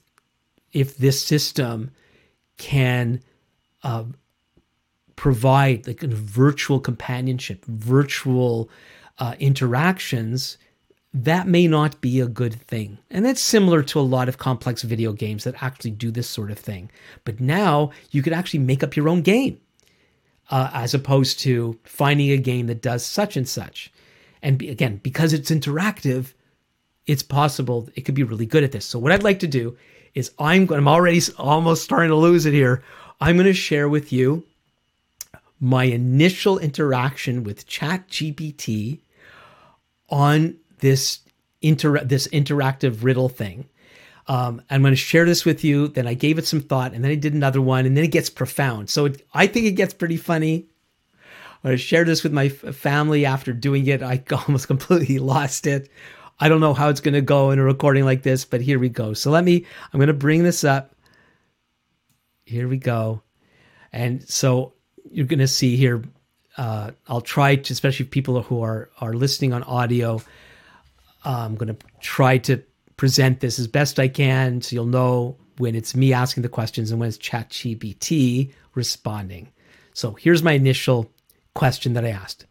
[0.72, 1.92] if this system
[2.58, 3.22] can
[3.84, 4.04] uh,
[5.20, 8.70] provide like virtual companionship, virtual
[9.18, 10.58] uh, interactions,
[11.14, 12.98] that may not be a good thing.
[13.12, 16.52] And that's similar to a lot of complex video games that actually do this sort
[16.52, 16.90] of thing.
[17.26, 19.60] But now you could actually make up your own game
[20.52, 23.92] uh, as opposed to finding a game that does such and such.
[24.42, 26.34] And be, again, because it's interactive,
[27.08, 28.86] it's possible it could be really good at this.
[28.86, 29.76] So what I'd like to do
[30.16, 32.84] is I'm I'm already almost starting to lose it here.
[33.20, 34.46] I'm going to share with you
[35.60, 39.00] my initial interaction with ChatGPT
[40.10, 41.20] on this
[41.62, 43.68] inter- this interactive riddle thing.
[44.28, 45.88] Um, I'm going to share this with you.
[45.88, 48.12] Then I gave it some thought, and then I did another one, and then it
[48.12, 48.90] gets profound.
[48.90, 50.68] So it, I think it gets pretty funny.
[51.64, 54.02] I shared this with my family after doing it.
[54.02, 55.90] I almost completely lost it.
[56.40, 58.80] I don't know how it's going to go in a recording like this, but here
[58.80, 59.14] we go.
[59.14, 60.96] So let me, I'm going to bring this up
[62.50, 63.22] here we go.
[63.94, 64.74] And so
[65.12, 66.04] you're going to see here.
[66.58, 70.22] Uh, I'll try to, especially people who are are listening on audio.
[71.26, 72.62] Uh, I'm going to try to
[72.98, 76.92] present this as best I can, so you'll know when it's me asking the questions
[76.92, 79.52] and when it's ChatGPT responding.
[79.94, 81.12] So here's my initial
[81.54, 82.46] question that I asked.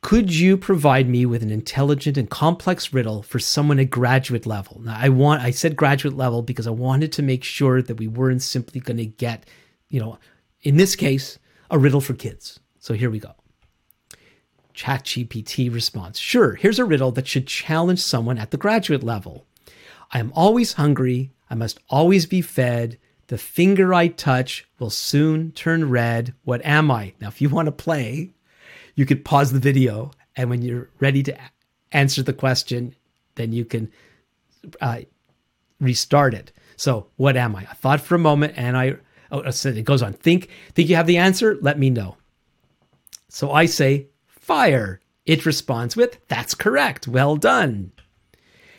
[0.00, 4.80] Could you provide me with an intelligent and complex riddle for someone at graduate level?
[4.84, 8.06] Now, I want I said graduate level because I wanted to make sure that we
[8.06, 9.48] weren't simply going to get,
[9.88, 10.18] you know,
[10.62, 11.38] in this case,
[11.70, 12.60] a riddle for kids.
[12.78, 13.34] So here we go.
[14.74, 16.18] ChatGPT response.
[16.18, 19.44] Sure, here's a riddle that should challenge someone at the graduate level.
[20.12, 21.32] I am always hungry.
[21.50, 22.98] I must always be fed.
[23.26, 26.34] The finger I touch will soon turn red.
[26.44, 27.14] What am I?
[27.20, 28.32] Now, if you want to play,
[28.94, 31.36] you could pause the video and when you're ready to
[31.90, 32.94] answer the question,
[33.34, 33.90] then you can
[34.80, 35.00] uh,
[35.80, 36.52] restart it.
[36.76, 37.66] So, what am I?
[37.68, 38.96] I thought for a moment and I,
[39.30, 40.12] oh, it goes on.
[40.12, 41.58] Think, think you have the answer?
[41.60, 42.16] Let me know.
[43.28, 45.00] So I say, fire.
[45.26, 47.06] It responds with, that's correct.
[47.06, 47.92] Well done.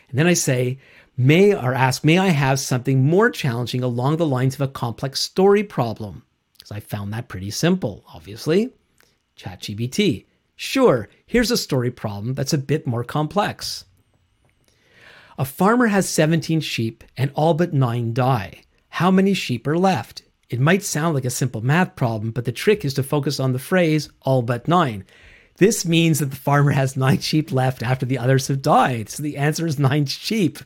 [0.08, 0.78] And then I say,
[1.16, 5.20] may or ask, may I have something more challenging along the lines of a complex
[5.20, 6.24] story problem?
[6.58, 8.72] Because I found that pretty simple, obviously.
[9.36, 10.26] ChatGPT.
[10.56, 13.84] Sure, here's a story problem that's a bit more complex.
[15.38, 18.62] A farmer has 17 sheep and all but nine die.
[18.90, 20.19] How many sheep are left?
[20.50, 23.52] It might sound like a simple math problem, but the trick is to focus on
[23.52, 25.04] the phrase all but nine.
[25.58, 29.08] This means that the farmer has nine sheep left after the others have died.
[29.08, 30.58] So the answer is nine sheep.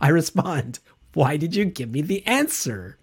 [0.00, 0.78] I respond,
[1.12, 2.96] Why did you give me the answer?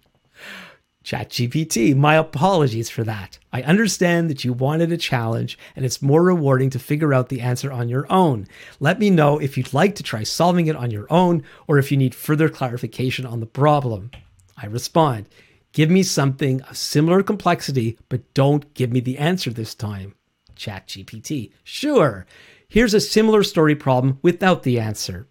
[1.04, 3.38] ChatGPT, my apologies for that.
[3.52, 7.42] I understand that you wanted a challenge and it's more rewarding to figure out the
[7.42, 8.48] answer on your own.
[8.80, 11.92] Let me know if you'd like to try solving it on your own or if
[11.92, 14.10] you need further clarification on the problem.
[14.56, 15.28] I respond,
[15.76, 20.14] give me something of similar complexity, but don't give me the answer this time.
[20.56, 22.24] ChatGPT, sure.
[22.66, 25.28] Here's a similar story problem without the answer.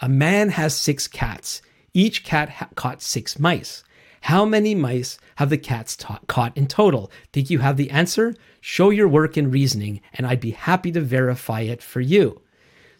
[0.00, 1.60] A man has six cats.
[1.92, 3.82] Each cat ha- caught six mice.
[4.20, 7.10] How many mice have the cats ta- caught in total?
[7.32, 8.32] Think you have the answer?
[8.60, 12.40] Show your work and reasoning, and I'd be happy to verify it for you.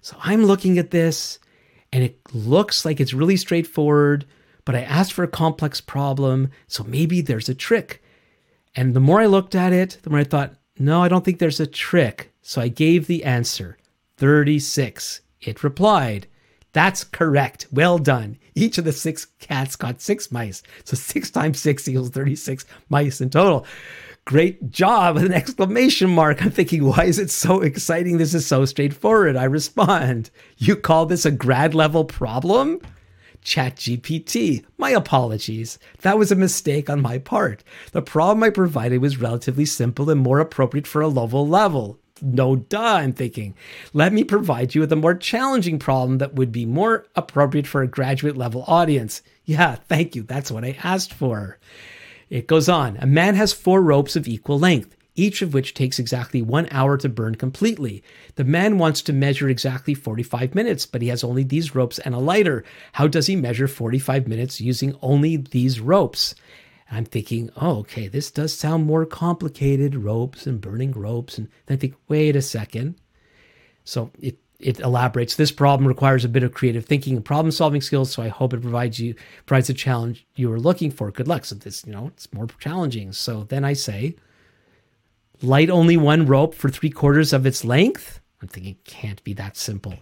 [0.02, 1.38] So I'm looking at this,
[1.92, 4.26] and it looks like it's really straightforward,
[4.64, 8.02] but I asked for a complex problem, so maybe there's a trick.
[8.74, 11.38] And the more I looked at it, the more I thought, No, I don't think
[11.38, 12.32] there's a trick.
[12.42, 13.78] So I gave the answer
[14.16, 15.20] 36.
[15.40, 16.26] It replied,
[16.72, 17.66] That's correct.
[17.72, 18.38] Well done.
[18.54, 20.62] Each of the six cats got six mice.
[20.84, 23.66] So six times six equals 36 mice in total.
[24.26, 26.42] Great job with an exclamation mark.
[26.42, 28.16] I'm thinking, why is it so exciting?
[28.16, 29.36] This is so straightforward.
[29.36, 32.80] I respond, You call this a grad level problem?
[33.44, 34.64] ChatGPT.
[34.78, 35.78] My apologies.
[36.00, 37.62] That was a mistake on my part.
[37.92, 41.98] The problem I provided was relatively simple and more appropriate for a level level.
[42.22, 43.54] No duh, I'm thinking.
[43.92, 47.82] Let me provide you with a more challenging problem that would be more appropriate for
[47.82, 49.20] a graduate level audience.
[49.44, 50.22] Yeah, thank you.
[50.22, 51.58] That's what I asked for.
[52.30, 52.96] It goes on.
[52.98, 56.96] A man has four ropes of equal length each of which takes exactly one hour
[56.98, 58.02] to burn completely.
[58.34, 62.14] The man wants to measure exactly 45 minutes, but he has only these ropes and
[62.14, 62.64] a lighter.
[62.92, 66.34] How does he measure 45 minutes using only these ropes?
[66.90, 71.38] I'm thinking, oh, okay, this does sound more complicated ropes and burning ropes.
[71.38, 72.96] And I think, wait a second.
[73.84, 77.80] So it it elaborates this problem requires a bit of creative thinking and problem solving
[77.80, 79.14] skills so i hope it provides you
[79.46, 82.46] provides the challenge you are looking for good luck so this you know it's more
[82.60, 84.14] challenging so then i say
[85.44, 88.20] light only one rope for three quarters of its length?
[88.42, 89.94] I'm thinking, can't be that simple.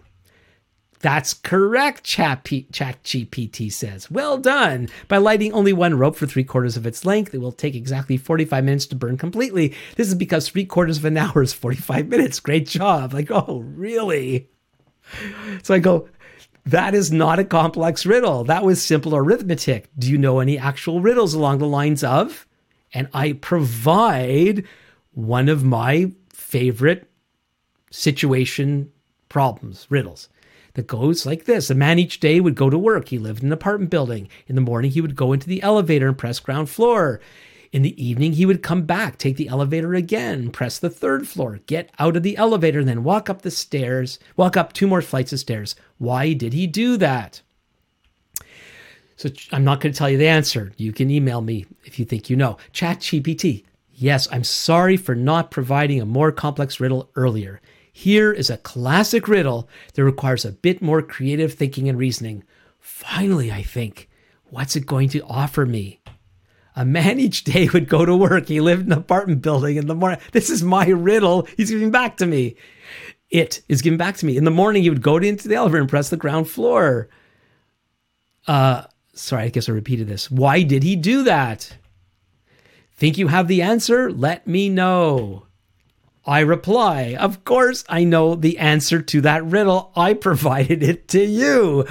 [1.03, 4.09] That's correct, Chat, GPT says.
[4.09, 4.89] Well done.
[5.09, 8.17] By lighting only one rope for three quarters of its length, it will take exactly
[8.17, 9.75] 45 minutes to burn completely.
[9.97, 12.39] This is because three quarters of an hour is 45 minutes.
[12.39, 13.13] Great job.
[13.13, 14.49] Like, oh, really?
[15.65, 16.09] So I go,
[16.67, 18.45] that is not a complex riddle.
[18.45, 19.91] That was simple arithmetic.
[19.99, 22.47] Do you know any actual riddles along the lines of?
[22.95, 24.65] And I provide
[25.13, 27.11] one of my favorite
[27.91, 28.91] situation
[29.29, 30.29] problems, riddles,
[30.75, 33.09] that goes like this A man each day would go to work.
[33.09, 34.29] He lived in an apartment building.
[34.47, 37.21] In the morning, he would go into the elevator and press ground floor.
[37.73, 41.61] In the evening, he would come back, take the elevator again, press the third floor,
[41.67, 45.01] get out of the elevator, and then walk up the stairs, walk up two more
[45.01, 45.75] flights of stairs.
[45.97, 47.41] Why did he do that?
[49.17, 50.73] So I'm not going to tell you the answer.
[50.77, 52.59] You can email me if you think you know.
[52.73, 53.65] Chat GPT.
[54.03, 57.61] Yes, I'm sorry for not providing a more complex riddle earlier.
[57.93, 62.43] Here is a classic riddle that requires a bit more creative thinking and reasoning.
[62.81, 64.09] Finally, I think,
[64.47, 66.01] what's it going to offer me?
[66.75, 68.49] A man each day would go to work.
[68.49, 70.19] He lived in an apartment building in the morning.
[70.33, 71.47] This is my riddle.
[71.57, 72.57] He's giving back to me.
[73.31, 74.37] It is given back to me.
[74.37, 77.09] In the morning, he would go into the elevator and press the ground floor.
[78.49, 78.83] Uh,
[79.13, 80.29] sorry, I guess I repeated this.
[80.29, 81.77] Why did he do that?
[82.97, 84.11] Think you have the answer?
[84.11, 85.47] Let me know.
[86.25, 89.91] I reply, Of course, I know the answer to that riddle.
[89.97, 91.85] I provided it to you.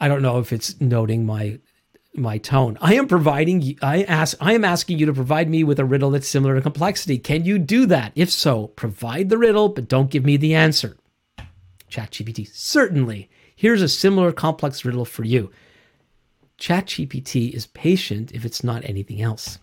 [0.00, 1.60] I don't know if it's noting my
[2.14, 2.76] my tone.
[2.80, 6.10] I am providing I ask I am asking you to provide me with a riddle
[6.10, 7.18] that's similar to complexity.
[7.18, 8.12] Can you do that?
[8.16, 10.96] If so, provide the riddle, but don't give me the answer.
[11.90, 13.30] ChatGPT, certainly.
[13.54, 15.50] Here's a similar complex riddle for you.
[16.58, 19.58] ChatGPT is patient if it's not anything else.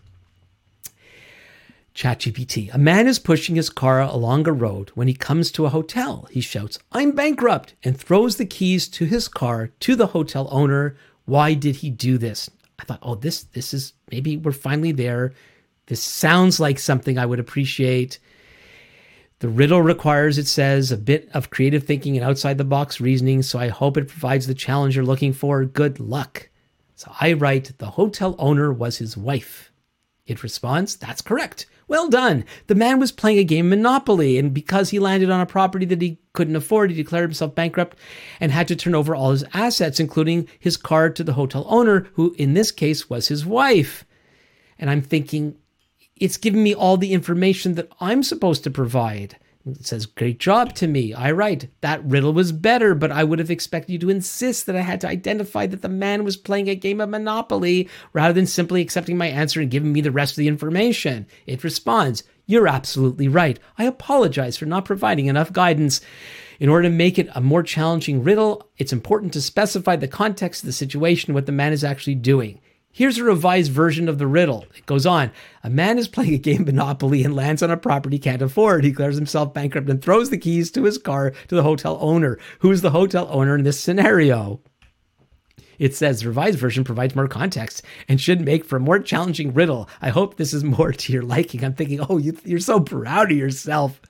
[1.96, 2.72] ChatGPT.
[2.74, 4.90] A man is pushing his car along a road.
[4.94, 9.06] When he comes to a hotel, he shouts, I'm bankrupt, and throws the keys to
[9.06, 10.98] his car to the hotel owner.
[11.24, 12.50] Why did he do this?
[12.78, 15.32] I thought, oh, this this is maybe we're finally there.
[15.86, 18.18] This sounds like something I would appreciate.
[19.38, 23.40] The riddle requires, it says, a bit of creative thinking and outside the box reasoning,
[23.40, 25.64] so I hope it provides the challenge you're looking for.
[25.64, 26.50] Good luck.
[26.94, 29.70] So I write, the hotel owner was his wife.
[30.26, 31.66] It responds, that's correct.
[31.88, 32.44] Well done.
[32.66, 36.02] The man was playing a game Monopoly, and because he landed on a property that
[36.02, 37.96] he couldn't afford, he declared himself bankrupt
[38.40, 42.08] and had to turn over all his assets, including his car to the hotel owner,
[42.14, 44.04] who in this case was his wife.
[44.78, 45.56] And I'm thinking,
[46.16, 49.36] it's giving me all the information that I'm supposed to provide.
[49.66, 51.12] It says, Great job to me.
[51.12, 54.76] I write, That riddle was better, but I would have expected you to insist that
[54.76, 58.46] I had to identify that the man was playing a game of Monopoly rather than
[58.46, 61.26] simply accepting my answer and giving me the rest of the information.
[61.46, 63.58] It responds, You're absolutely right.
[63.76, 66.00] I apologize for not providing enough guidance.
[66.60, 70.62] In order to make it a more challenging riddle, it's important to specify the context
[70.62, 72.60] of the situation, what the man is actually doing.
[72.96, 74.64] Here's a revised version of the riddle.
[74.74, 75.30] It goes on
[75.62, 78.40] A man is playing a game of Monopoly and lands on a property he can't
[78.40, 78.84] afford.
[78.84, 82.38] He declares himself bankrupt and throws the keys to his car to the hotel owner.
[82.60, 84.62] Who is the hotel owner in this scenario?
[85.78, 89.52] It says the revised version provides more context and should make for a more challenging
[89.52, 89.90] riddle.
[90.00, 91.66] I hope this is more to your liking.
[91.66, 94.00] I'm thinking, oh, you, you're so proud of yourself.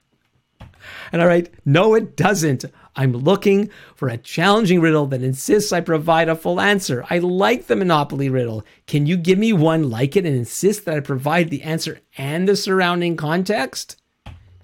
[1.12, 2.64] And I write, no, it doesn't.
[2.96, 7.04] I'm looking for a challenging riddle that insists I provide a full answer.
[7.10, 8.64] I like the Monopoly riddle.
[8.86, 12.48] Can you give me one like it and insist that I provide the answer and
[12.48, 14.00] the surrounding context?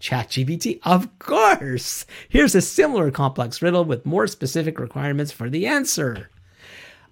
[0.01, 2.07] ChatGPT, of course.
[2.29, 6.29] Here's a similar complex riddle with more specific requirements for the answer.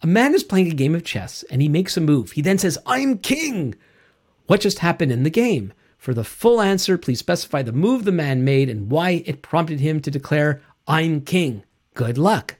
[0.02, 2.32] A man is playing a game of chess and he makes a move.
[2.32, 3.74] He then says, I'm king.
[4.46, 5.72] What just happened in the game?
[6.00, 9.80] For the full answer, please specify the move the man made and why it prompted
[9.80, 11.62] him to declare, I'm king.
[11.92, 12.56] Good luck.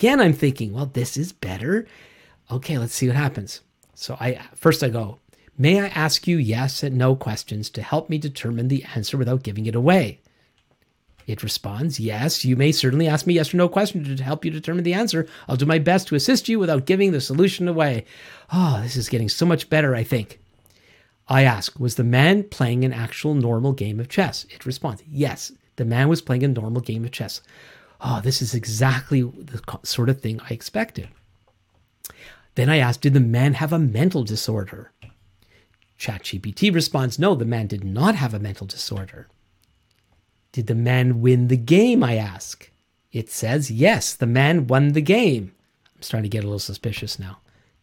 [0.00, 1.86] Again, I'm thinking, well, this is better.
[2.50, 3.60] Okay, let's see what happens.
[3.94, 5.20] So I first I go,
[5.56, 9.44] may I ask you yes and no questions to help me determine the answer without
[9.44, 10.18] giving it away?
[11.28, 14.50] It responds, Yes, you may certainly ask me yes or no questions to help you
[14.50, 15.28] determine the answer.
[15.46, 18.04] I'll do my best to assist you without giving the solution away.
[18.52, 20.40] Oh, this is getting so much better, I think.
[21.28, 24.46] I ask, Was the man playing an actual normal game of chess?
[24.50, 27.40] It responds, Yes, the man was playing a normal game of chess.
[28.00, 31.08] Oh, this is exactly the sort of thing I expected.
[32.54, 34.92] Then I asked, Did the man have a mental disorder?
[35.98, 39.28] ChatGPT responds, No, the man did not have a mental disorder.
[40.52, 42.02] Did the man win the game?
[42.02, 42.70] I ask.
[43.12, 45.52] It says, yes, the man won the game.
[45.94, 47.38] I'm starting to get a little suspicious now.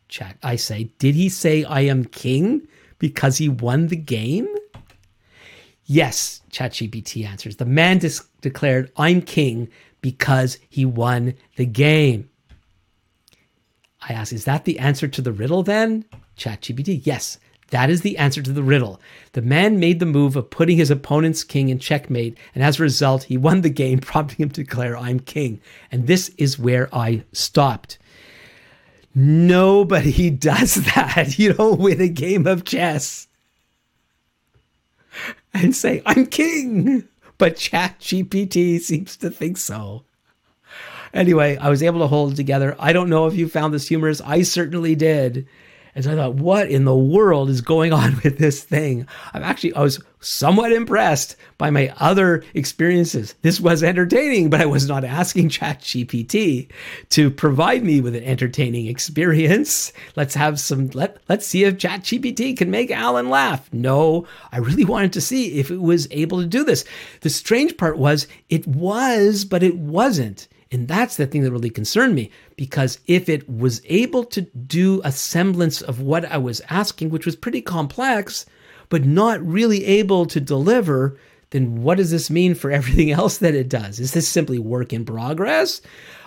[0.08, 2.68] Chat, I say, did he say I am king
[3.00, 4.48] because he won the game?
[5.86, 7.58] Yes, ChatGPT answers.
[7.58, 9.70] The man dis- declared, I'm king
[10.02, 12.30] because he won the game.
[14.08, 16.06] I ask, is that the answer to the riddle then?
[16.38, 17.40] ChatGPT, yes.
[17.72, 19.02] That is the answer to the riddle.
[19.34, 22.84] The man made the move of putting his opponent's king in checkmate, and as a
[22.84, 25.60] result, he won the game, prompting him to declare, I'm king.
[25.92, 27.98] And this is where I stopped.
[29.16, 31.40] Nobody does that.
[31.40, 33.28] You don't win a game of chess
[35.54, 37.08] and say, I'm king.
[37.38, 40.04] But ChatGPT seems to think so.
[41.14, 42.76] Anyway, I was able to hold it together.
[42.78, 44.22] I don't know if you found this humorous.
[44.22, 45.48] I certainly did.
[45.96, 49.08] And so I thought, what in the world is going on with this thing?
[49.34, 53.34] I'm actually, I was somewhat impressed by my other experiences.
[53.44, 56.70] This was entertaining, but I was not asking ChatGPT
[57.12, 59.94] to provide me with an entertaining experience.
[60.18, 63.72] Let's have some, let, let's see if ChatGPT can make Alan laugh.
[63.72, 66.84] No, I really wanted to see if it was able to do this.
[67.22, 70.50] The strange part was it was, but it wasn't.
[70.76, 75.00] And that's the thing that really concerned me because if it was able to do
[75.06, 78.46] a semblance of what I was asking, which was pretty complex,
[78.90, 81.18] but not really able to deliver,
[81.52, 84.02] then what does this mean for everything else that it does?
[84.02, 85.80] Is this simply work in progress?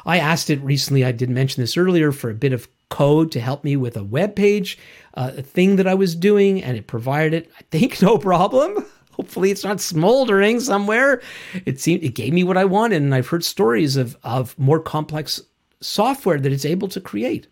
[0.07, 3.41] I asked it recently, I did mention this earlier, for a bit of code to
[3.41, 4.79] help me with a web page,
[5.13, 8.87] uh, a thing that I was doing, and it provided it, I think, no problem.
[9.19, 11.21] Hopefully, it's not smoldering somewhere.
[11.67, 14.81] It seemed it gave me what I wanted, and I've heard stories of of more
[14.81, 15.43] complex
[15.81, 17.47] software that it's able to create.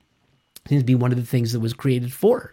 [0.65, 2.53] It seems to be one of the things that was created for.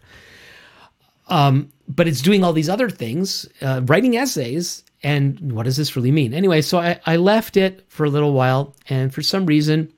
[1.28, 4.84] Um, but it's doing all these other things, uh, writing essays.
[5.04, 6.34] And what does this really mean?
[6.34, 9.92] Anyway, so I, I left it for a little while, and for some reason,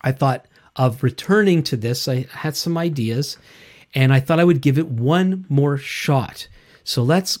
[0.00, 2.08] I thought of returning to this.
[2.08, 3.36] I had some ideas,
[3.94, 6.48] and I thought I would give it one more shot.
[6.82, 7.38] So let's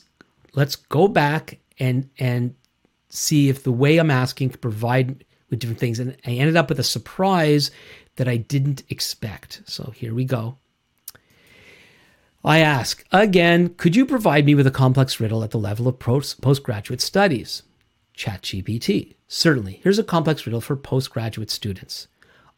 [0.54, 2.54] let's go back and and
[3.08, 5.98] see if the way I'm asking can provide with different things.
[5.98, 7.70] And I ended up with a surprise
[8.16, 9.62] that I didn't expect.
[9.66, 10.58] So here we go.
[12.44, 15.98] I ask again, could you provide me with a complex riddle at the level of
[15.98, 17.62] postgraduate studies?
[18.16, 19.14] ChatGPT.
[19.28, 19.80] Certainly.
[19.82, 22.08] Here's a complex riddle for postgraduate students.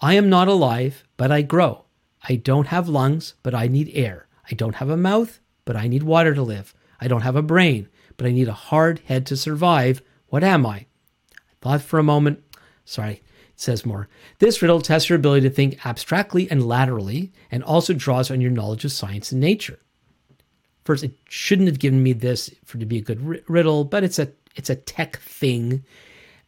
[0.01, 1.85] I am not alive, but I grow.
[2.29, 4.27] I don't have lungs, but I need air.
[4.51, 6.75] I don't have a mouth, but I need water to live.
[7.05, 10.01] I don't have a brain, but I need a hard head to survive.
[10.29, 10.77] What am I?
[10.77, 10.87] I
[11.61, 12.43] thought for a moment.
[12.87, 13.23] Sorry, it
[13.57, 14.09] says more.
[14.39, 18.51] This riddle tests your ability to think abstractly and laterally, and also draws on your
[18.51, 19.79] knowledge of science and nature.
[20.85, 24.19] First, it shouldn't have given me this for to be a good riddle, but it's
[24.19, 25.85] a it's a tech thing,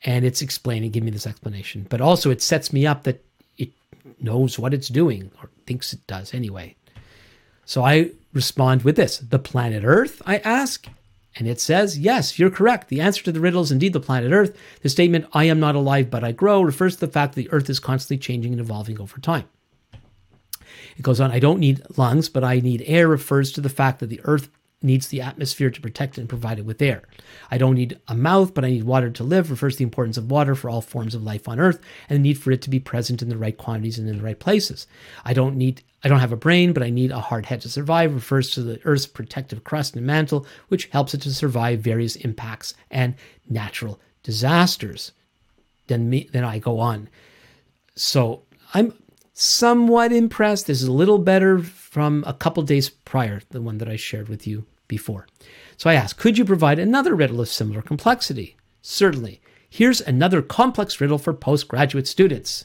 [0.05, 1.87] and it's explaining, give me this explanation.
[1.89, 3.23] But also, it sets me up that
[3.59, 3.73] it
[4.21, 6.77] knows what it's doing or thinks it does anyway.
[7.67, 10.87] So I respond with this The planet Earth, I ask.
[11.39, 12.89] And it says, Yes, you're correct.
[12.89, 14.57] The answer to the riddle is indeed the planet Earth.
[14.83, 17.51] The statement, I am not alive but I grow, refers to the fact that the
[17.51, 19.49] Earth is constantly changing and evolving over time.
[20.97, 23.99] It goes on, I don't need lungs, but I need air, refers to the fact
[23.99, 24.49] that the Earth
[24.83, 27.03] needs the atmosphere to protect and provide it with air.
[27.51, 30.17] I don't need a mouth, but I need water to live, refers to the importance
[30.17, 32.71] of water for all forms of life on Earth and the need for it to
[32.71, 34.87] be present in the right quantities and in the right places.
[35.25, 37.69] I don't need I don't have a brain, but I need a hard head to
[37.69, 42.15] survive, refers to the Earth's protective crust and mantle, which helps it to survive various
[42.17, 43.17] impacts and
[43.49, 45.13] natural disasters.
[45.89, 47.09] Then me then I go on.
[47.97, 48.43] So
[48.75, 48.93] I'm
[49.39, 50.67] somewhat impressed.
[50.67, 54.31] This is a little better from a couple days prior, the one that I shared
[54.31, 55.27] with you before.
[55.77, 58.57] So I ask, could you provide another riddle of similar complexity?
[58.81, 59.43] Certainly.
[59.69, 62.65] Here's another complex riddle for postgraduate students.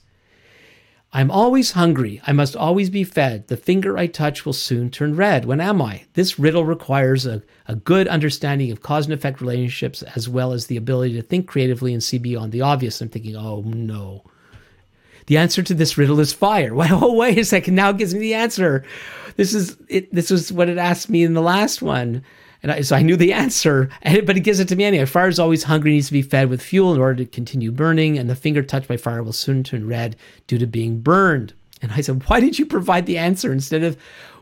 [1.12, 2.22] I'm always hungry.
[2.26, 3.50] I must always be fed.
[3.50, 5.44] The finger I touch will soon turn red.
[5.44, 6.06] When am I?
[6.14, 10.68] This riddle requires a, a good understanding of cause and effect relationships as well as
[10.68, 13.02] the ability to think creatively and see beyond the obvious.
[13.02, 14.24] I'm thinking, oh no.
[15.32, 16.74] The answer to this riddle is fire.
[16.78, 17.74] oh, wait a second.
[17.74, 18.84] Now it gives me the answer.
[19.38, 20.14] This is it.
[20.14, 22.22] This was what it asked me in the last one.
[22.62, 25.06] And I, so I knew the answer, and, but it gives it to me anyway.
[25.06, 28.18] Fire is always hungry, needs to be fed with fuel in order to continue burning,
[28.18, 30.18] and the finger touched by fire will soon turn red
[30.48, 31.54] due to being burned.
[31.82, 33.96] And I said, why did you provide the answer instead of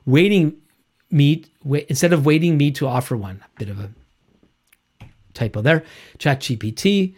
[0.07, 0.57] waiting
[1.11, 3.43] me, wait, instead of waiting me to offer one?
[3.59, 3.91] Bit of a
[5.35, 5.83] typo there.
[6.17, 7.13] ChatGPT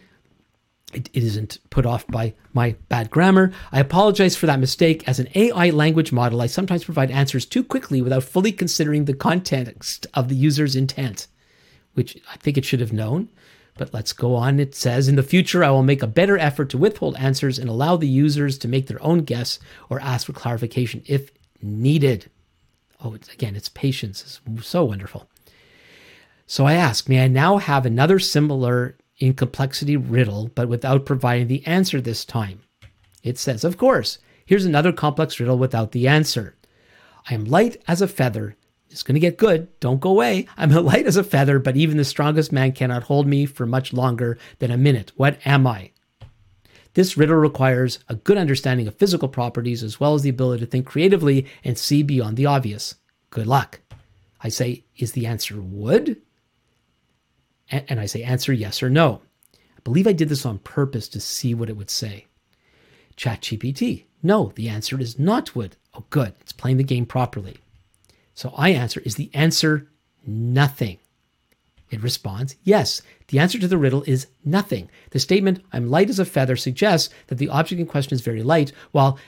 [0.92, 3.52] it, isn't put off by my bad grammar.
[3.70, 5.06] I apologize for that mistake.
[5.08, 9.14] As an AI language model, I sometimes provide answers too quickly without fully considering the
[9.14, 11.28] context of the user's intent,
[11.94, 13.28] which I think it should have known.
[13.76, 14.60] But let's go on.
[14.60, 17.70] It says, In the future, I will make a better effort to withhold answers and
[17.70, 21.30] allow the users to make their own guess or ask for clarification if
[21.62, 22.30] needed.
[23.02, 24.40] Oh, it's, again, it's patience.
[24.46, 25.28] It's so wonderful.
[26.46, 31.48] So I ask, may I now have another similar in complexity riddle, but without providing
[31.48, 32.60] the answer this time.
[33.22, 36.56] It says, Of course, here's another complex riddle without the answer.
[37.30, 38.56] I am light as a feather.
[38.90, 39.68] It's going to get good.
[39.80, 40.46] Don't go away.
[40.56, 43.92] I'm light as a feather, but even the strongest man cannot hold me for much
[43.92, 45.12] longer than a minute.
[45.16, 45.92] What am I?
[46.94, 50.70] This riddle requires a good understanding of physical properties as well as the ability to
[50.70, 52.96] think creatively and see beyond the obvious.
[53.30, 53.80] Good luck.
[54.42, 56.20] I say, is the answer wood?
[57.72, 59.22] And I say answer yes or no.
[59.54, 62.26] I believe I did this on purpose to see what it would say.
[63.16, 65.76] ChatGPT, no, the answer is not wood.
[65.94, 67.56] Oh, good, it's playing the game properly.
[68.34, 69.88] So I answer, is the answer
[70.26, 70.98] nothing?
[71.90, 73.02] It responds, yes.
[73.28, 74.88] The answer to the riddle is nothing.
[75.10, 78.42] The statement, I'm light as a feather, suggests that the object in question is very
[78.42, 79.18] light, while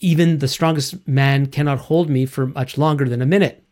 [0.00, 3.65] even the strongest man cannot hold me for much longer than a minute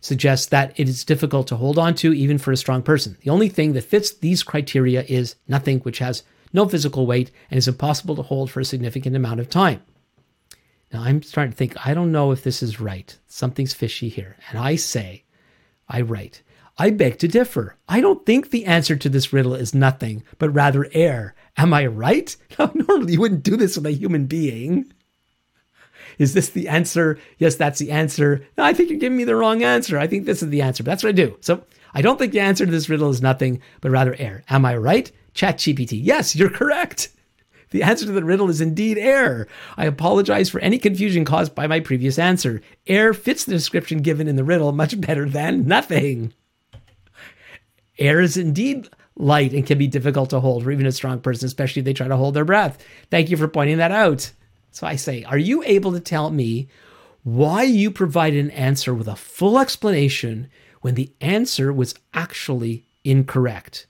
[0.00, 3.16] suggests that it is difficult to hold on to even for a strong person.
[3.22, 6.22] The only thing that fits these criteria is nothing which has
[6.52, 9.82] no physical weight and is impossible to hold for a significant amount of time.
[10.92, 13.16] Now I'm starting to think, I don't know if this is right.
[13.26, 14.36] Something's fishy here.
[14.48, 15.24] And I say,
[15.88, 16.42] I write,
[16.78, 17.76] I beg to differ.
[17.88, 21.34] I don't think the answer to this riddle is nothing, but rather air.
[21.56, 22.34] Am I right?
[22.58, 24.92] No, normally you wouldn't do this with a human being.
[26.18, 27.18] Is this the answer?
[27.38, 28.44] Yes, that's the answer.
[28.56, 29.98] No, I think you're giving me the wrong answer.
[29.98, 30.82] I think this is the answer.
[30.82, 31.36] But that's what I do.
[31.40, 31.64] So
[31.94, 34.44] I don't think the answer to this riddle is nothing, but rather air.
[34.48, 35.10] Am I right?
[35.34, 36.00] ChatGPT.
[36.02, 37.10] Yes, you're correct.
[37.70, 39.46] The answer to the riddle is indeed air.
[39.76, 42.62] I apologize for any confusion caused by my previous answer.
[42.86, 46.32] Air fits the description given in the riddle much better than nothing.
[47.98, 51.46] Air is indeed light and can be difficult to hold for even a strong person,
[51.46, 52.82] especially if they try to hold their breath.
[53.10, 54.32] Thank you for pointing that out.
[54.70, 56.68] So I say, Are you able to tell me
[57.24, 60.48] why you provided an answer with a full explanation
[60.80, 63.86] when the answer was actually incorrect?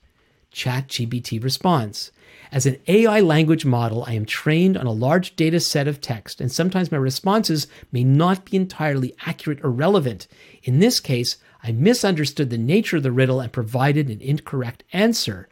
[0.53, 2.11] ChatGPT responds.
[2.51, 6.41] As an AI language model, I am trained on a large data set of text,
[6.41, 10.27] and sometimes my responses may not be entirely accurate or relevant.
[10.63, 15.48] In this case, I misunderstood the nature of the riddle and provided an incorrect answer.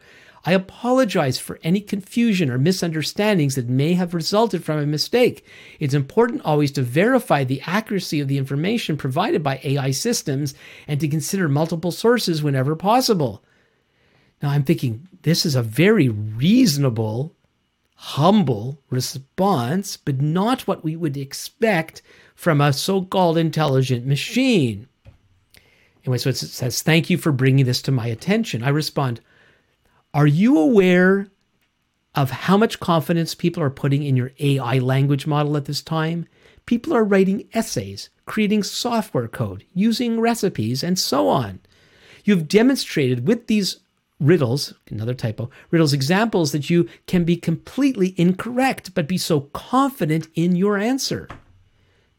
[0.48, 5.46] I apologize for any confusion or misunderstandings that may have resulted from a mistake.
[5.78, 10.54] It's important always to verify the accuracy of the information provided by AI systems
[10.88, 13.44] and to consider multiple sources whenever possible.
[14.42, 17.36] Now, I'm thinking this is a very reasonable,
[17.96, 22.02] humble response, but not what we would expect
[22.36, 24.88] from a so called intelligent machine.
[26.06, 28.64] Anyway, so it says, Thank you for bringing this to my attention.
[28.64, 29.20] I respond,
[30.18, 31.28] are you aware
[32.16, 36.26] of how much confidence people are putting in your AI language model at this time?
[36.66, 41.60] People are writing essays, creating software code, using recipes, and so on.
[42.24, 43.78] You've demonstrated with these
[44.20, 50.30] riddles, another typo, riddles examples that you can be completely incorrect, but be so confident
[50.34, 51.30] in your answer.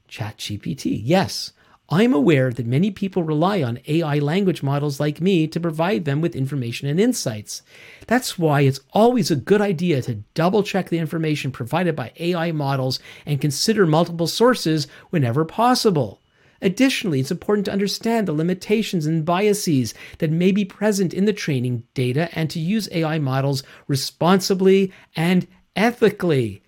[0.09, 1.53] ChatGPT, yes,
[1.91, 6.21] I'm aware that many people rely on AI language models like me to provide them
[6.21, 7.63] with information and insights.
[8.07, 12.53] That's why it's always a good idea to double check the information provided by AI
[12.53, 16.21] models and consider multiple sources whenever possible.
[16.61, 21.33] Additionally, it's important to understand the limitations and biases that may be present in the
[21.33, 26.63] training data and to use AI models responsibly and ethically.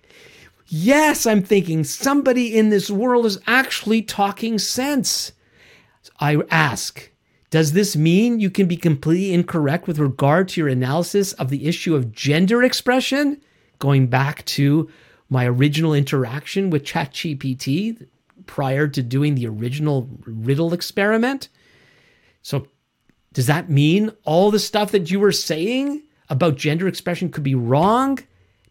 [0.73, 5.33] Yes, I'm thinking somebody in this world is actually talking sense.
[6.17, 7.11] I ask,
[7.49, 11.67] Does this mean you can be completely incorrect with regard to your analysis of the
[11.67, 13.41] issue of gender expression?
[13.79, 14.89] Going back to
[15.29, 18.07] my original interaction with ChatGPT
[18.45, 21.49] prior to doing the original riddle experiment.
[22.43, 22.65] So,
[23.33, 27.55] does that mean all the stuff that you were saying about gender expression could be
[27.55, 28.19] wrong?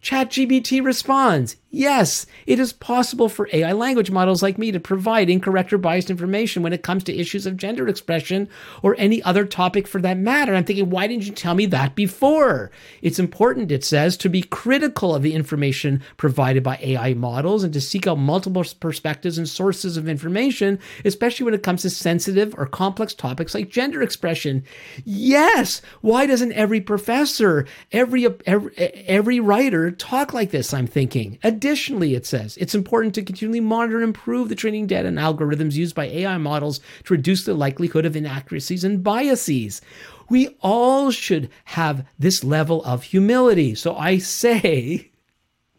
[0.03, 5.73] ChatGPT responds, yes, it is possible for AI language models like me to provide incorrect
[5.75, 8.49] or biased information when it comes to issues of gender expression
[8.83, 10.55] or any other topic for that matter.
[10.55, 12.71] I'm thinking, why didn't you tell me that before?
[13.03, 17.73] It's important, it says, to be critical of the information provided by AI models and
[17.75, 22.55] to seek out multiple perspectives and sources of information, especially when it comes to sensitive
[22.57, 24.65] or complex topics like gender expression.
[25.05, 31.39] Yes, why doesn't every professor, every, every, every writer, talk like this, I'm thinking.
[31.43, 35.75] Additionally, it says it's important to continually monitor and improve the training data and algorithms
[35.75, 39.81] used by AI models to reduce the likelihood of inaccuracies and biases.
[40.29, 43.75] We all should have this level of humility.
[43.75, 45.11] So I say,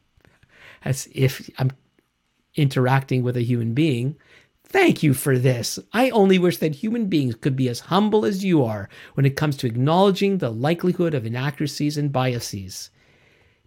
[0.86, 1.72] as if I'm
[2.55, 4.18] interacting with a human being,
[4.72, 5.80] Thank you for this.
[5.91, 9.36] I only wish that human beings could be as humble as you are when it
[9.36, 12.89] comes to acknowledging the likelihood of inaccuracies and biases.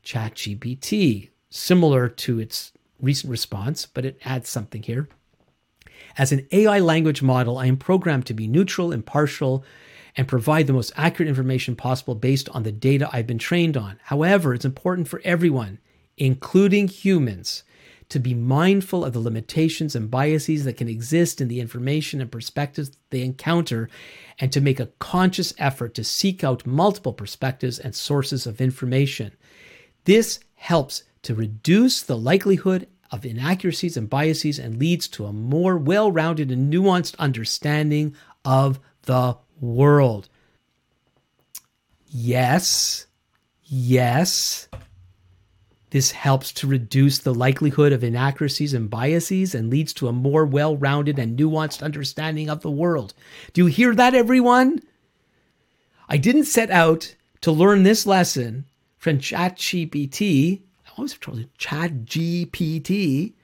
[0.05, 5.09] ChatGPT, similar to its recent response, but it adds something here.
[6.17, 9.65] As an AI language model, I am programmed to be neutral, impartial,
[10.17, 13.99] and provide the most accurate information possible based on the data I've been trained on.
[14.05, 15.79] However, it's important for everyone,
[16.17, 17.65] including humans,
[18.11, 22.31] to be mindful of the limitations and biases that can exist in the information and
[22.31, 23.89] perspectives they encounter,
[24.39, 29.33] and to make a conscious effort to seek out multiple perspectives and sources of information.
[30.05, 35.77] This helps to reduce the likelihood of inaccuracies and biases and leads to a more
[35.77, 40.29] well rounded and nuanced understanding of the world.
[42.07, 43.07] Yes,
[43.63, 44.69] yes,
[45.91, 50.45] this helps to reduce the likelihood of inaccuracies and biases and leads to a more
[50.45, 53.15] well rounded and nuanced understanding of the world.
[53.53, 54.81] Do you hear that, everyone?
[56.09, 58.65] I didn't set out to learn this lesson
[59.05, 63.35] from ChatGPT, I always called ChatGPT.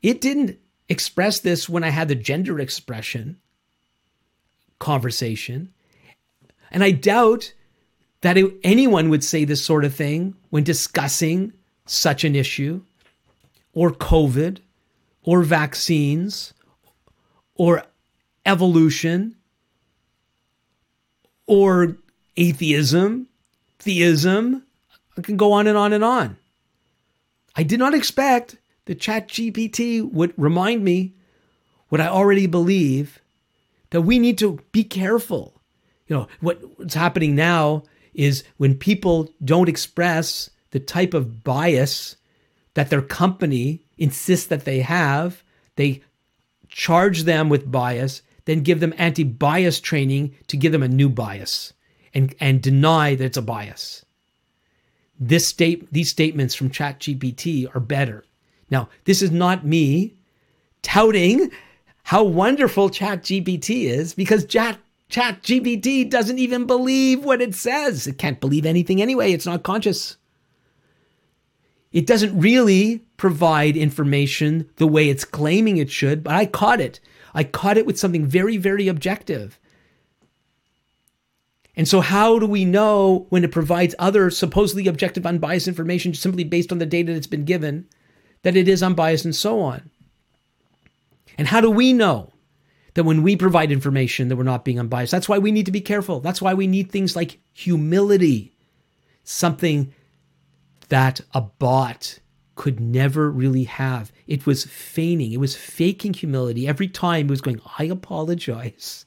[0.00, 0.58] It didn't
[0.88, 3.36] express this when I had the gender expression
[4.78, 5.74] conversation.
[6.70, 7.52] And I doubt
[8.22, 11.52] that it, anyone would say this sort of thing when discussing
[11.84, 12.80] such an issue,
[13.74, 14.60] or COVID,
[15.22, 16.54] or vaccines,
[17.56, 17.82] or
[18.46, 19.36] evolution,
[21.46, 21.98] or
[22.38, 23.28] atheism,
[23.78, 24.62] theism,
[25.18, 26.38] I can go on and on and on.
[27.56, 31.14] I did not expect that ChatGPT would remind me
[31.88, 33.20] what I already believe
[33.90, 35.60] that we need to be careful.
[36.06, 37.82] You know, what, what's happening now
[38.14, 42.16] is when people don't express the type of bias
[42.74, 45.42] that their company insists that they have,
[45.76, 46.02] they
[46.68, 51.08] charge them with bias, then give them anti bias training to give them a new
[51.08, 51.72] bias
[52.14, 54.04] and, and deny that it's a bias
[55.18, 58.24] this state these statements from ChatGPT are better.
[58.70, 60.14] Now, this is not me
[60.82, 61.50] touting
[62.04, 64.78] how wonderful ChatGPT is because Chat
[65.10, 68.06] ChatGPT doesn't even believe what it says.
[68.06, 69.32] It can't believe anything anyway.
[69.32, 70.16] It's not conscious.
[71.92, 77.00] It doesn't really provide information the way it's claiming it should, but I caught it.
[77.34, 79.58] I caught it with something very, very objective.
[81.78, 86.42] And so, how do we know when it provides other supposedly objective, unbiased information simply
[86.42, 87.88] based on the data that's been given
[88.42, 89.88] that it is unbiased and so on?
[91.38, 92.32] And how do we know
[92.94, 95.12] that when we provide information that we're not being unbiased?
[95.12, 96.18] That's why we need to be careful.
[96.18, 98.56] That's why we need things like humility,
[99.22, 99.94] something
[100.88, 102.18] that a bot
[102.56, 104.10] could never really have.
[104.26, 109.06] It was feigning, it was faking humility every time it was going, I apologize.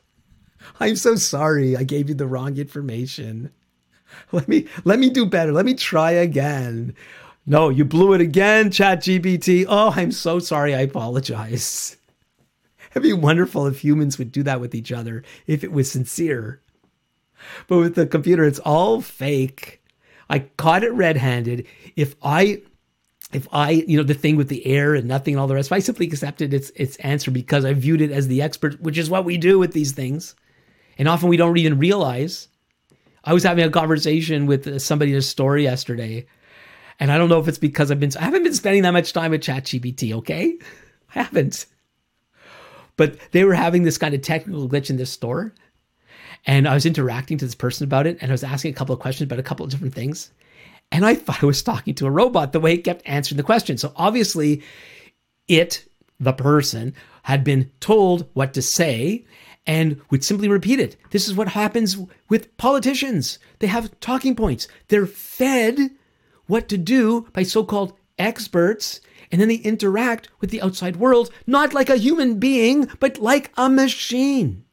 [0.80, 1.76] I'm so sorry.
[1.76, 3.52] I gave you the wrong information.
[4.32, 5.52] Let me let me do better.
[5.54, 6.96] Let me try again.
[7.46, 9.66] No, you blew it again, ChatGPT.
[9.68, 10.76] Oh, I'm so sorry.
[10.76, 11.98] I apologize.
[12.92, 16.62] It'd be wonderful if humans would do that with each other if it was sincere.
[17.68, 19.82] But with the computer, it's all fake.
[20.30, 21.66] I caught it red-handed.
[21.96, 22.62] If I
[23.34, 25.70] if I, you know, the thing with the air and nothing and all the rest,
[25.70, 28.98] if I simply accepted its its answer because I viewed it as the expert, which
[28.98, 30.36] is what we do with these things,
[31.02, 32.48] and often we don't even realize.
[33.24, 36.28] I was having a conversation with uh, somebody in a store yesterday,
[37.00, 39.12] and I don't know if it's because I've been I haven't been spending that much
[39.12, 40.14] time with ChatGPT.
[40.18, 40.60] Okay,
[41.16, 41.66] I haven't.
[42.98, 45.56] But they were having this kind of technical glitch in this store,
[46.46, 48.94] And I was interacting to this person about it, and I was asking a couple
[48.94, 50.30] of questions about a couple of different things.
[50.92, 53.44] And I thought I was talking to a robot the way it kept answering the
[53.44, 53.80] question.
[53.80, 54.62] So obviously,
[55.48, 55.84] it,
[56.20, 56.94] the person,
[57.24, 59.26] had been told what to say
[59.68, 60.96] and would simply repeat it.
[61.12, 61.98] This is what happens
[62.30, 63.40] with politicians.
[63.60, 64.68] They have talking points.
[64.88, 65.92] They're fed
[66.48, 69.02] what to do by so called experts,
[69.32, 73.52] and then they interact with the outside world, not like a human being, but like
[73.58, 74.66] a machine.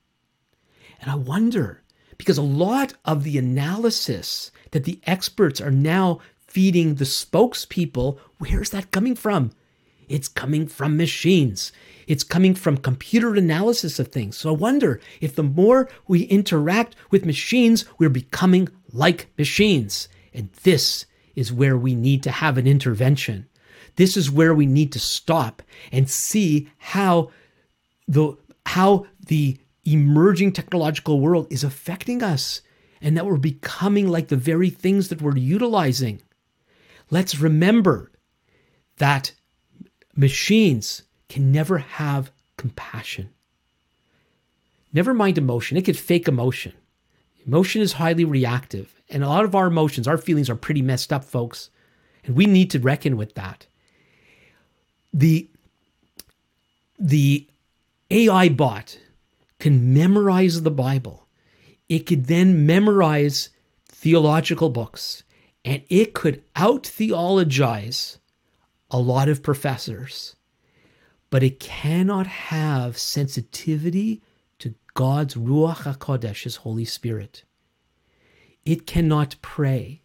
[1.01, 1.83] And I wonder,
[2.17, 8.71] because a lot of the analysis that the experts are now feeding the spokespeople, where's
[8.71, 9.53] that coming from?
[10.09, 11.73] It's coming from machines.
[12.07, 14.37] It's coming from computer analysis of things.
[14.37, 20.09] So I wonder if the more we interact with machines, we're becoming like machines.
[20.33, 21.07] And this
[21.37, 23.47] is where we need to have an intervention.
[23.97, 27.31] This is where we need to stop and see how
[28.07, 32.61] the how the emerging technological world is affecting us
[33.01, 36.21] and that we're becoming like the very things that we're utilizing.
[37.11, 38.13] Let's remember
[38.99, 39.33] that
[40.19, 43.31] machines can never have compassion.
[44.93, 46.73] Never mind emotion, it could fake emotion.
[47.47, 51.13] Emotion is highly reactive, and a lot of our emotions, our feelings are pretty messed
[51.13, 51.71] up, folks,
[52.25, 53.67] and we need to reckon with that.
[55.15, 55.49] The
[56.99, 57.47] the
[58.11, 58.99] AI bot
[59.61, 61.27] can memorize the Bible.
[61.89, 63.51] It could then memorize
[63.87, 65.23] theological books
[65.65, 68.18] and it could out theologize
[68.91, 70.37] a lot of professors
[71.31, 74.23] but it cannot have sensitivity
[74.59, 77.45] to God's Ruach HaKodesh, His Holy Spirit.
[78.65, 80.03] It cannot pray.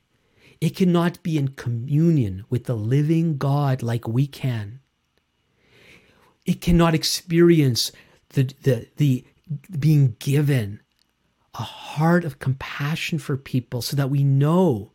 [0.59, 4.79] It cannot be in communion with the living God like we can.
[6.45, 7.91] It cannot experience
[8.29, 9.25] the, the, the
[9.77, 10.81] being given
[11.53, 14.91] a heart of compassion for people so that we know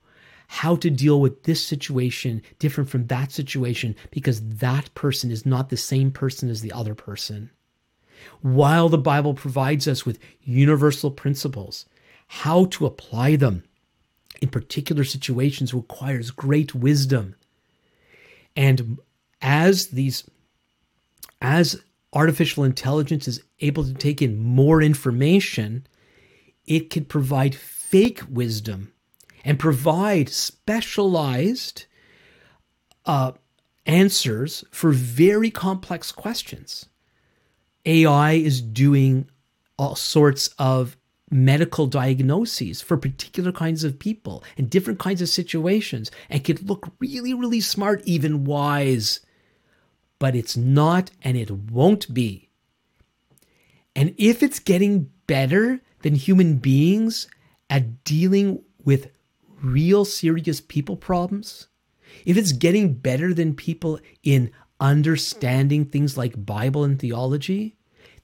[0.49, 5.69] how to deal with this situation different from that situation because that person is not
[5.69, 7.51] the same person as the other person.
[8.41, 11.85] While the Bible provides us with universal principles,
[12.27, 13.63] how to apply them
[14.41, 17.35] in particular situations requires great wisdom.
[18.57, 18.99] And
[19.43, 20.29] as these
[21.43, 21.81] as
[22.13, 25.87] artificial intelligence is able to take in more information,
[26.67, 28.93] it could provide fake wisdom
[29.45, 31.87] and provide specialized
[33.07, 33.33] uh,
[33.87, 36.87] answers for very complex questions.
[37.85, 39.29] AI is doing
[39.79, 40.97] all sorts of
[41.31, 46.91] medical diagnoses for particular kinds of people and different kinds of situations and could look
[46.99, 49.21] really, really smart, even wise.
[50.19, 52.49] But it's not and it won't be.
[53.95, 57.29] And if it's getting better than human beings
[57.71, 59.11] at dealing with
[59.63, 61.69] real serious people problems,
[62.25, 64.51] if it's getting better than people in
[64.81, 67.77] understanding things like Bible and theology,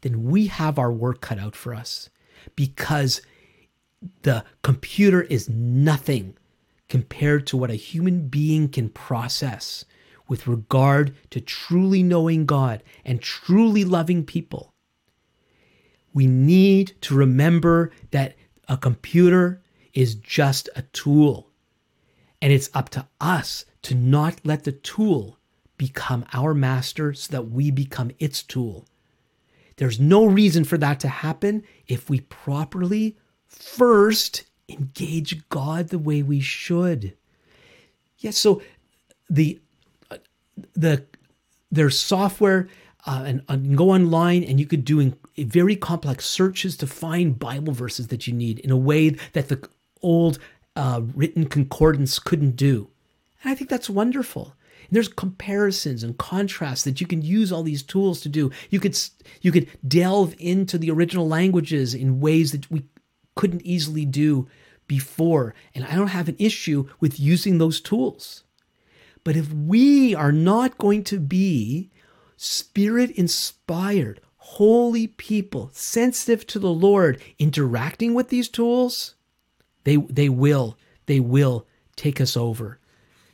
[0.03, 2.11] then we have our work cut out for us
[2.57, 3.23] because
[4.23, 6.37] the computer is nothing
[6.89, 9.85] compared to what a human being can process
[10.29, 14.73] with regard to truly knowing God and truly loving people.
[16.13, 18.37] We need to remember that
[18.69, 19.63] a computer
[19.95, 21.51] is just a tool.
[22.43, 25.39] And it's up to us to not let the tool
[25.79, 28.87] become our master so that we become its tool.
[29.77, 33.17] There's no reason for that to happen if we properly
[33.47, 37.17] first engage God the way we should.
[38.19, 38.63] Yes, so
[39.29, 39.61] the
[40.75, 41.05] the
[41.71, 42.69] there's software
[43.07, 47.73] uh, and, and go online and you could do very complex searches to find Bible
[47.73, 49.69] verses that you need in a way that the
[50.05, 50.39] old
[50.77, 52.91] uh, written concordance couldn't do.
[53.43, 54.55] And I think that's wonderful.
[54.89, 58.51] And there's comparisons and contrasts that you can use all these tools to do.
[58.71, 58.99] You could
[59.41, 62.85] you could delve into the original languages in ways that we
[63.35, 64.47] couldn't easily do
[64.87, 65.55] before.
[65.75, 68.45] And I don't have an issue with using those tools.
[69.25, 71.91] But if we are not going to be
[72.37, 79.15] spirit inspired, holy people, sensitive to the Lord, interacting with these tools,
[79.85, 80.77] they, they will,
[81.07, 81.67] they will
[81.97, 82.79] take us over.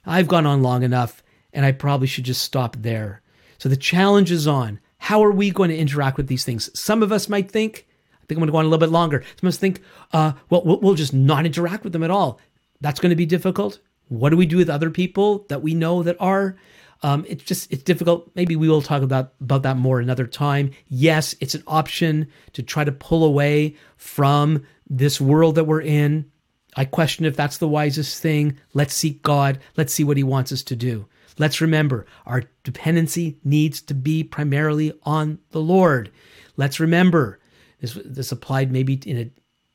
[0.04, 1.22] I've gone on long enough
[1.52, 3.22] and I probably should just stop there.
[3.58, 4.80] So the challenge is on.
[4.98, 6.70] How are we going to interact with these things?
[6.78, 7.86] Some of us might think,
[8.22, 9.22] I think I'm going to go on a little bit longer.
[9.40, 9.82] Some of us think,
[10.12, 12.40] uh, well, we'll just not interact with them at all.
[12.80, 13.80] That's going to be difficult.
[14.08, 16.56] What do we do with other people that we know that are?
[17.02, 18.30] Um, it's just it's difficult.
[18.34, 20.72] Maybe we will talk about about that more another time.
[20.88, 26.30] Yes, it's an option to try to pull away from this world that we're in,
[26.76, 28.58] I question if that's the wisest thing.
[28.74, 29.58] Let's seek God.
[29.76, 31.06] Let's see what He wants us to do.
[31.38, 36.10] Let's remember our dependency needs to be primarily on the Lord.
[36.56, 37.40] Let's remember
[37.80, 39.30] this, this applied maybe a,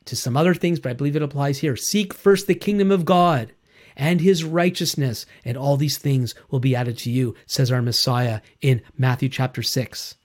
[0.05, 1.75] to some other things, but I believe it applies here.
[1.75, 3.51] Seek first the kingdom of God
[3.95, 8.41] and his righteousness, and all these things will be added to you, says our Messiah
[8.61, 10.15] in Matthew chapter 6.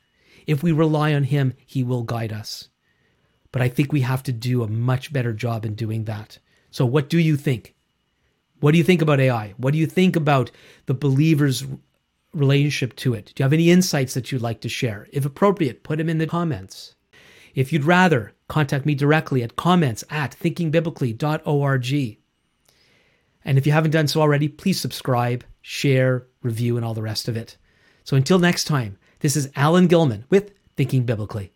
[0.46, 2.68] If we rely on him, he will guide us.
[3.52, 6.38] But I think we have to do a much better job in doing that.
[6.70, 7.74] So, what do you think?
[8.60, 9.54] What do you think about AI?
[9.56, 10.50] What do you think about
[10.86, 11.64] the believer's
[12.34, 13.32] relationship to it?
[13.34, 15.08] Do you have any insights that you'd like to share?
[15.12, 16.94] If appropriate, put them in the comments.
[17.54, 22.18] If you'd rather, contact me directly at comments at thinkingbiblically.org.
[23.44, 27.26] And if you haven't done so already, please subscribe, share, review, and all the rest
[27.28, 27.56] of it.
[28.04, 31.52] So until next time, this is Alan Gilman with Thinking Biblically.